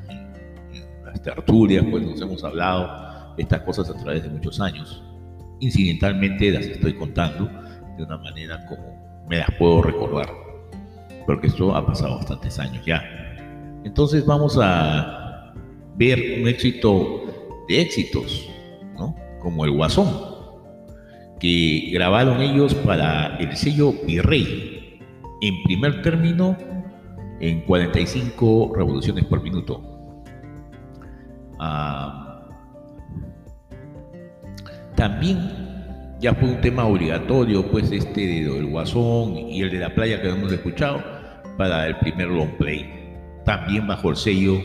[0.08, 5.00] en las tertulias, pues nos hemos hablado de estas cosas a través de muchos años.
[5.60, 7.48] Incidentalmente las estoy contando
[7.96, 8.95] de una manera como
[9.28, 10.32] me las puedo recordar,
[11.26, 13.02] porque esto ha pasado bastantes años ya.
[13.84, 15.52] Entonces vamos a
[15.96, 17.22] ver un éxito
[17.68, 18.48] de éxitos,
[18.98, 19.14] ¿no?
[19.40, 20.08] Como el Guasón,
[21.40, 25.00] que grabaron ellos para el sello Virrey,
[25.40, 26.56] en primer término,
[27.40, 29.82] en 45 revoluciones por minuto.
[31.58, 32.48] Ah,
[34.94, 35.65] también
[36.18, 40.30] ya fue un tema obligatorio, pues este del Guasón y el de la playa que
[40.30, 41.02] hemos escuchado
[41.58, 43.14] para el primer long play,
[43.44, 44.62] también bajo el sello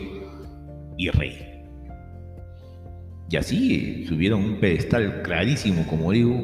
[0.96, 1.52] Virrey.
[3.28, 6.34] Y así eh, subieron un pedestal clarísimo, como digo,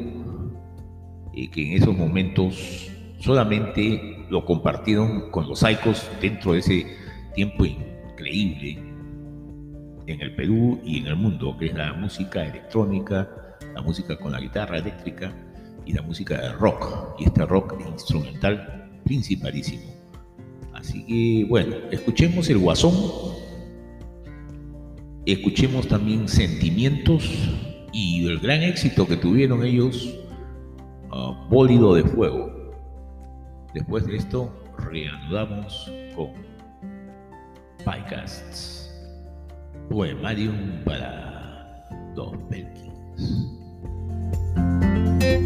[1.35, 6.85] eh, que en esos momentos solamente lo compartieron con los Saicos dentro de ese
[7.35, 8.79] tiempo increíble
[10.07, 14.31] en el Perú y en el mundo, que es la música electrónica, la música con
[14.31, 15.33] la guitarra eléctrica
[15.85, 19.83] y la música de rock, y este rock instrumental principalísimo.
[20.73, 22.93] Así que bueno, escuchemos el guasón,
[25.25, 27.29] escuchemos también sentimientos
[27.91, 30.15] y el gran éxito que tuvieron ellos,
[31.11, 32.51] uh, Bólido de Fuego.
[33.73, 36.31] Después de esto, reanudamos con
[37.79, 38.93] Pycasts,
[39.89, 43.58] poemarium para Don Perkins.
[45.19, 45.37] ¿Qué,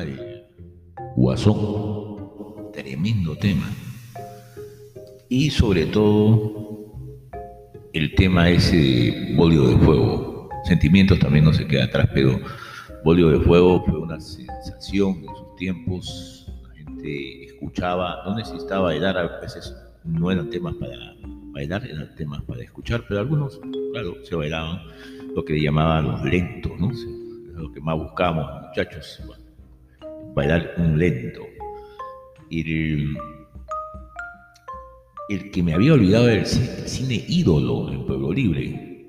[0.00, 0.44] del
[1.16, 2.72] Guasón?
[2.72, 3.70] Tremendo tema.
[5.28, 6.68] Y sobre todo
[7.92, 10.48] el tema ese de Bolio de Fuego.
[10.64, 12.38] Sentimientos también no se queda atrás, pero
[13.04, 16.52] Bolio de Fuego fue una sensación en sus tiempos.
[16.62, 19.74] La gente escuchaba, no necesitaba bailar, a veces
[20.04, 20.96] no eran temas para
[21.52, 23.60] bailar, eran temas para escuchar, pero algunos,
[23.92, 24.80] claro, se bailaban
[25.34, 26.90] lo que llamaban los lentos, ¿no?
[27.54, 29.20] lo que más buscamos, muchachos,
[30.38, 31.46] bailar un lento.
[32.50, 33.16] El,
[35.28, 39.08] el que me había olvidado del cine, ídolo en Pueblo Libre,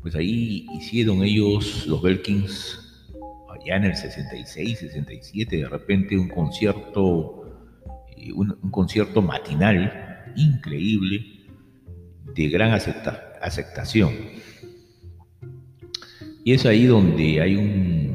[0.00, 3.12] pues ahí hicieron ellos, los Belkins,
[3.50, 7.44] allá en el 66, 67, de repente un concierto,
[8.16, 11.24] eh, un, concierto matinal increíble,
[12.34, 12.70] de gran
[13.40, 14.12] aceptación
[16.48, 18.07] y es ahí donde hay un,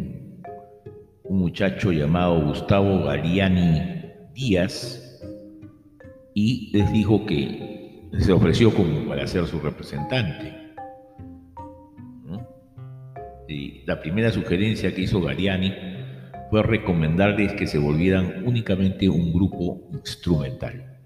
[1.24, 4.04] un muchacho llamado Gustavo Galiani
[4.34, 5.22] Díaz
[6.34, 10.62] y les dijo que se ofreció como para ser su representante.
[13.48, 15.74] Y la primera sugerencia que hizo Galiani
[16.50, 21.00] fue recomendarles que se volvieran únicamente un grupo instrumental.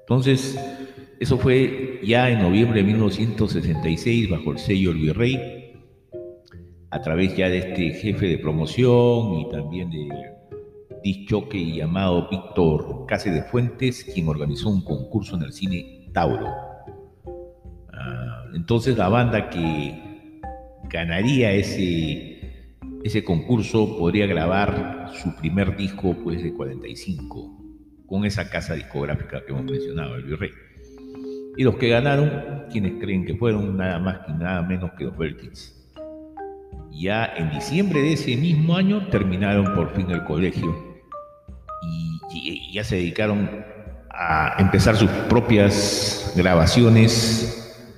[0.00, 0.58] Entonces,
[1.20, 5.59] eso fue ya en noviembre de 1966 bajo el sello El Virrey
[6.90, 10.08] a través ya de este jefe de promoción y también de
[11.02, 16.46] disc llamado Víctor Case de Fuentes, quien organizó un concurso en el cine Tauro.
[17.92, 20.40] Ah, entonces la banda que
[20.88, 22.74] ganaría ese,
[23.04, 27.56] ese concurso podría grabar su primer disco pues de 45
[28.06, 30.50] con esa casa discográfica que hemos mencionado, el Virrey.
[31.56, 35.16] Y los que ganaron, quienes creen que fueron nada más y nada menos que los
[35.16, 35.79] Belkins.
[36.90, 41.00] Ya en diciembre de ese mismo año terminaron por fin el colegio
[42.32, 43.64] y, ya se dedicaron
[44.10, 47.88] a empezar sus propias grabaciones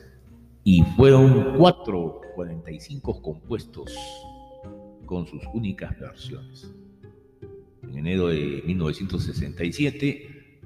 [0.64, 3.94] y fueron cuatro 45 compuestos
[5.04, 6.72] con sus únicas versiones.
[7.82, 10.60] En enero de 1967,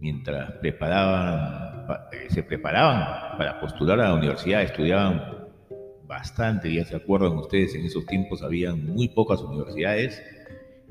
[0.00, 5.35] mientras preparaban, eh, se preparaban para postular a la universidad, estudiaban
[6.06, 10.22] bastante, ya se acuerdan ustedes, en esos tiempos había muy pocas universidades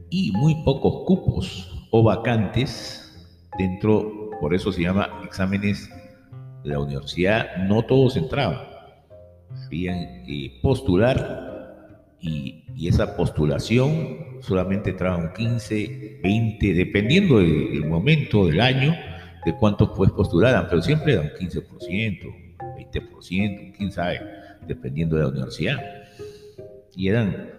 [0.09, 3.01] y muy pocos cupos o vacantes
[3.57, 5.89] dentro, por eso se llama exámenes
[6.63, 8.59] de la universidad, no todos entraban.
[9.65, 18.93] Habían que postular y, esa postulación solamente entraban 15, 20, dependiendo del, momento del año,
[19.45, 24.19] de cuántos pues postularan, pero siempre era un 15%, 20%, quién sabe,
[24.67, 25.79] dependiendo de la universidad.
[26.95, 27.51] Y eran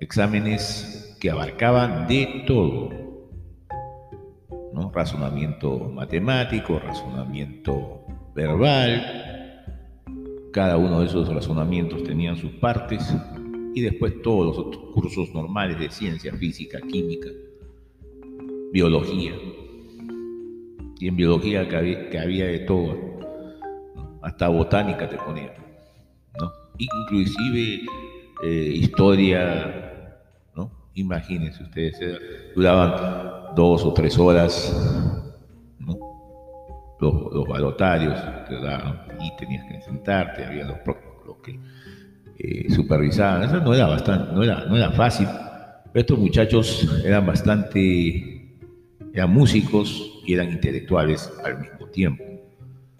[0.00, 3.02] exámenes que abarcaban de todo,
[4.92, 8.04] razonamiento matemático, razonamiento
[8.34, 9.64] verbal,
[10.52, 13.14] cada uno de esos razonamientos tenían sus partes
[13.74, 17.28] y después todos los otros cursos normales de ciencia, física, química,
[18.72, 19.32] biología.
[20.98, 22.96] Y en biología que había, de todo,
[24.20, 25.50] hasta botánica te ponían,
[26.38, 26.52] ¿no?
[26.78, 27.86] inclusive
[28.42, 29.82] eh, historia,
[30.94, 34.76] Imagínense ustedes, eh, duraban dos o tres horas
[37.00, 38.16] los, balotarios
[39.20, 40.78] y tenías que sentarte, había los,
[41.42, 41.58] que
[42.38, 43.42] eh, supervisaban.
[43.44, 45.26] Eso no era, bastante, no, era, no era fácil.
[45.94, 48.58] estos muchachos eran bastante,
[49.14, 52.22] eran músicos y eran intelectuales al mismo tiempo.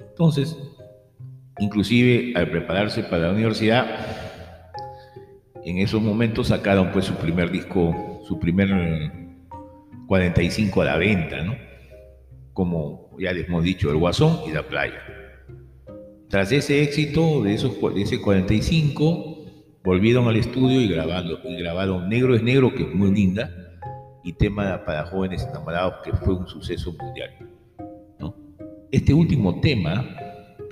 [0.01, 0.57] Entonces,
[1.63, 3.87] inclusive al prepararse para la universidad,
[5.65, 8.69] en esos momentos sacaron pues su primer disco, su primer
[10.09, 11.55] 45 a la venta, ¿no?
[12.53, 15.01] Como ya les hemos dicho, El Guasón y La Playa.
[16.29, 19.39] Tras ese éxito de, esos, de ese 45,
[19.85, 23.51] volvieron al estudio y grabaron, y grabaron Negro es Negro, que es muy linda,
[24.25, 27.31] y tema para jóvenes enamorados, que fue un suceso mundial.
[28.19, 28.35] ¿no?
[28.91, 30.05] Este último tema,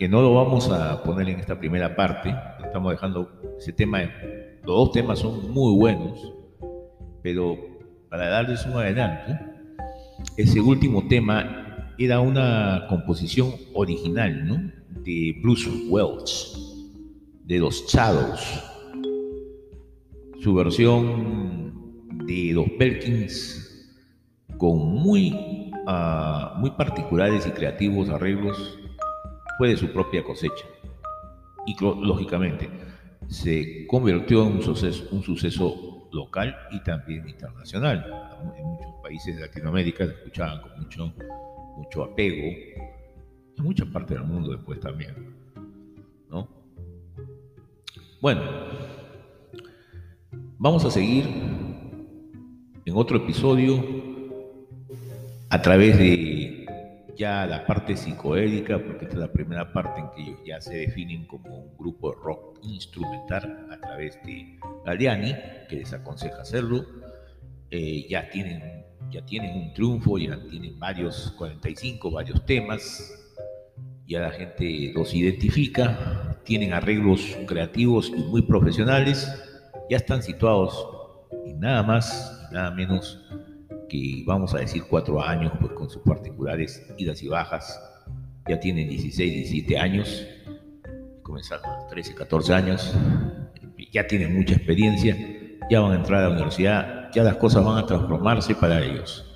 [0.01, 4.01] que no lo vamos a poner en esta primera parte, estamos dejando ese tema
[4.65, 6.19] los dos temas son muy buenos,
[7.23, 7.59] pero
[8.09, 9.39] para darles un adelanto,
[10.39, 14.73] ese último tema era una composición original ¿no?
[15.03, 16.57] de Bruce Welch,
[17.45, 18.41] de los Shadows.
[20.41, 23.87] Su versión de los Perkins
[24.57, 25.35] con muy,
[25.87, 28.80] uh, muy particulares y creativos arreglos
[29.69, 30.65] de su propia cosecha.
[31.67, 32.69] Y lógicamente,
[33.29, 38.05] se convirtió en un suceso, un suceso local y también internacional.
[38.57, 41.13] En muchos países de Latinoamérica se escuchaban con mucho,
[41.77, 42.49] mucho apego,
[43.59, 45.15] en muchas partes del mundo después también.
[46.29, 46.49] ¿no?
[48.21, 48.43] Bueno,
[50.59, 51.25] vamos a seguir
[52.85, 53.85] en otro episodio
[55.51, 56.50] a través de
[57.21, 60.75] ya la parte psicoédica, porque esta es la primera parte en que ellos ya se
[60.75, 65.35] definen como un grupo de rock instrumental a través de Galiani,
[65.69, 66.87] que les aconseja hacerlo.
[67.71, 73.13] Eh, ya, tienen, ya tienen un triunfo, ya tienen varios 45, varios temas,
[74.07, 79.31] ya la gente los identifica, tienen arreglos creativos y muy profesionales,
[79.91, 80.89] ya están situados
[81.47, 83.21] y nada más, nada menos
[83.91, 87.79] que vamos a decir cuatro años, pues con sus particulares idas y bajas,
[88.49, 90.27] ya tienen 16, 17 años,
[91.23, 92.95] comenzaron a los 13, 14 años,
[93.93, 95.17] ya tienen mucha experiencia,
[95.69, 99.27] ya van a entrar a la universidad, ya las cosas van a transformarse para ellos.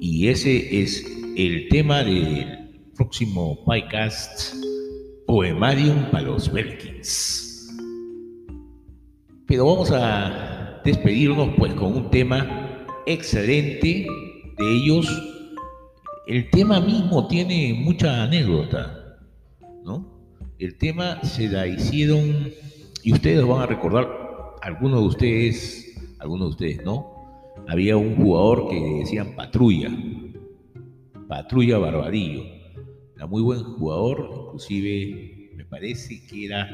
[0.00, 1.04] Y ese es
[1.36, 4.54] el tema del próximo podcast
[5.26, 7.74] Poemarium para los Belkins.
[9.46, 12.65] Pero vamos a despedirnos pues con un tema
[13.06, 14.06] excelente
[14.58, 15.06] de ellos.
[16.26, 19.18] El tema mismo tiene mucha anécdota,
[19.84, 20.18] ¿no?
[20.58, 22.50] El tema se la hicieron,
[23.02, 24.08] y ustedes van a recordar,
[24.60, 29.90] algunos de ustedes, algunos de ustedes no, había un jugador que decían Patrulla,
[31.28, 32.42] Patrulla Barbadillo,
[33.14, 36.68] era muy buen jugador, inclusive me parece que era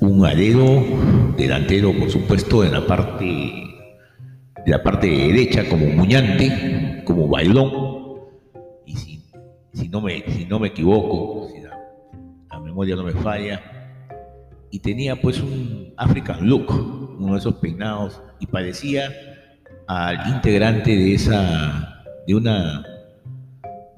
[0.00, 0.84] un alero
[1.36, 3.65] delantero, por supuesto, en la parte
[4.66, 8.16] la parte derecha como muñante, como bailón,
[8.84, 9.22] y si,
[9.72, 13.62] si, no, me, si no me equivoco, si la, memoria no me falla,
[14.70, 19.12] y tenía pues un African look, uno de esos peinados, y parecía
[19.86, 22.84] al integrante de esa, de una,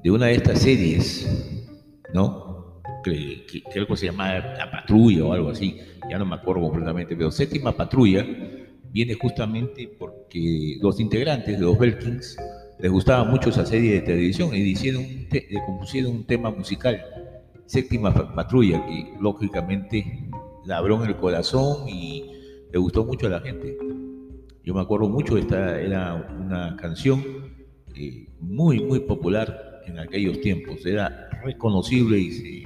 [0.03, 1.65] de una de estas series,
[2.13, 2.79] ¿no?
[3.03, 6.61] Que, que, que algo se llamaba La Patrulla o algo así, ya no me acuerdo
[6.61, 8.23] completamente, pero Séptima Patrulla
[8.91, 12.37] viene justamente porque los integrantes de los Belkins
[12.79, 17.01] les gustaba mucho esa serie de televisión y hicieron le compusieron un tema musical,
[17.65, 20.29] Séptima Patrulla, que lógicamente
[20.65, 22.31] labró en el corazón y
[22.71, 23.77] le gustó mucho a la gente.
[24.63, 27.23] Yo me acuerdo mucho, esta era una canción
[27.95, 30.85] eh, muy, muy popular en aquellos tiempos.
[30.85, 32.63] Era reconocible y se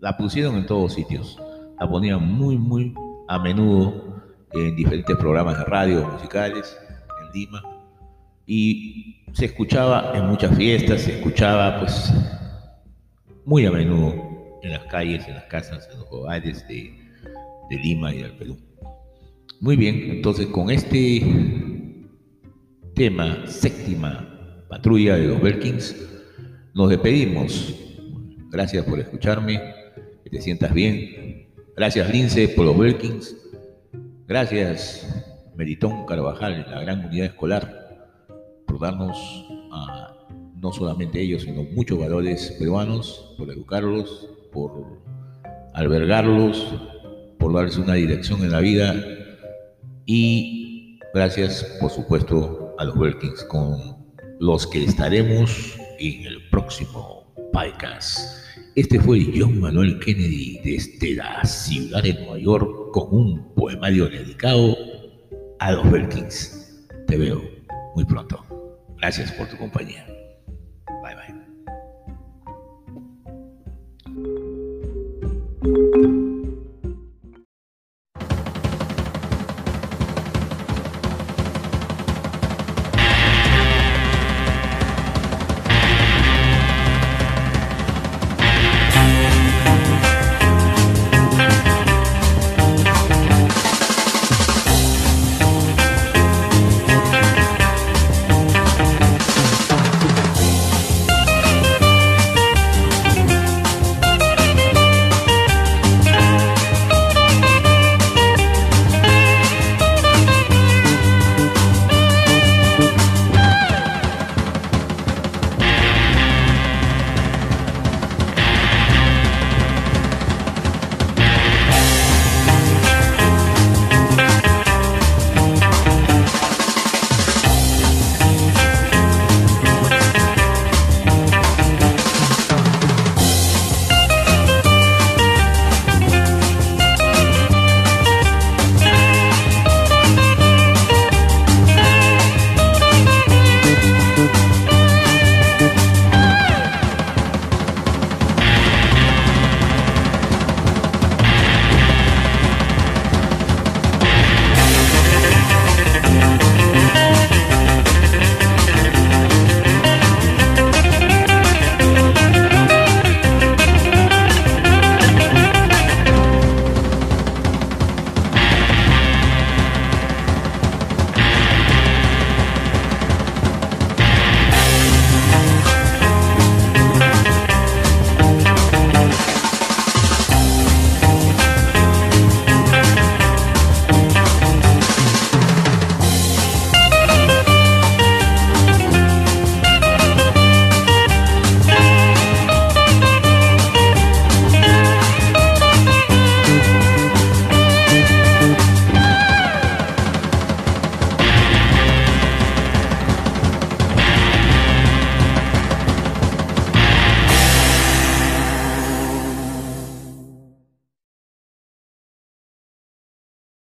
[0.00, 1.38] la pusieron en todos sitios.
[1.78, 2.94] La ponían muy, muy
[3.28, 4.09] a menudo
[4.52, 6.76] en diferentes programas de radio musicales
[7.22, 7.62] en Lima.
[8.46, 12.12] Y se escuchaba en muchas fiestas, se escuchaba pues
[13.44, 16.94] muy a menudo en las calles, en las casas, en los hogares de,
[17.70, 18.58] de Lima y del Perú.
[19.60, 21.22] Muy bien, entonces con este
[22.94, 25.96] tema, séptima patrulla de los Belkins,
[26.74, 27.74] nos despedimos.
[28.50, 29.60] Gracias por escucharme,
[30.24, 31.48] que te sientas bien.
[31.76, 33.39] Gracias Lince por los Belkins.
[34.30, 35.08] Gracias
[35.56, 38.06] Meritón Carvajal, la gran unidad escolar,
[38.64, 39.18] por darnos
[39.72, 40.14] a
[40.54, 45.02] no solamente ellos, sino muchos valores peruanos, por educarlos, por
[45.74, 46.64] albergarlos,
[47.40, 48.94] por darles una dirección en la vida
[50.06, 53.80] y gracias, por supuesto, a los Wilkins con
[54.38, 58.49] los que estaremos en el próximo podcast.
[58.80, 64.74] Este fue John Manuel Kennedy desde la ciudad de Nueva York con un poemario dedicado
[65.58, 66.88] a los Belkins.
[67.06, 67.42] Te veo
[67.94, 68.42] muy pronto.
[68.96, 70.06] Gracias por tu compañía.
[71.02, 71.59] Bye bye.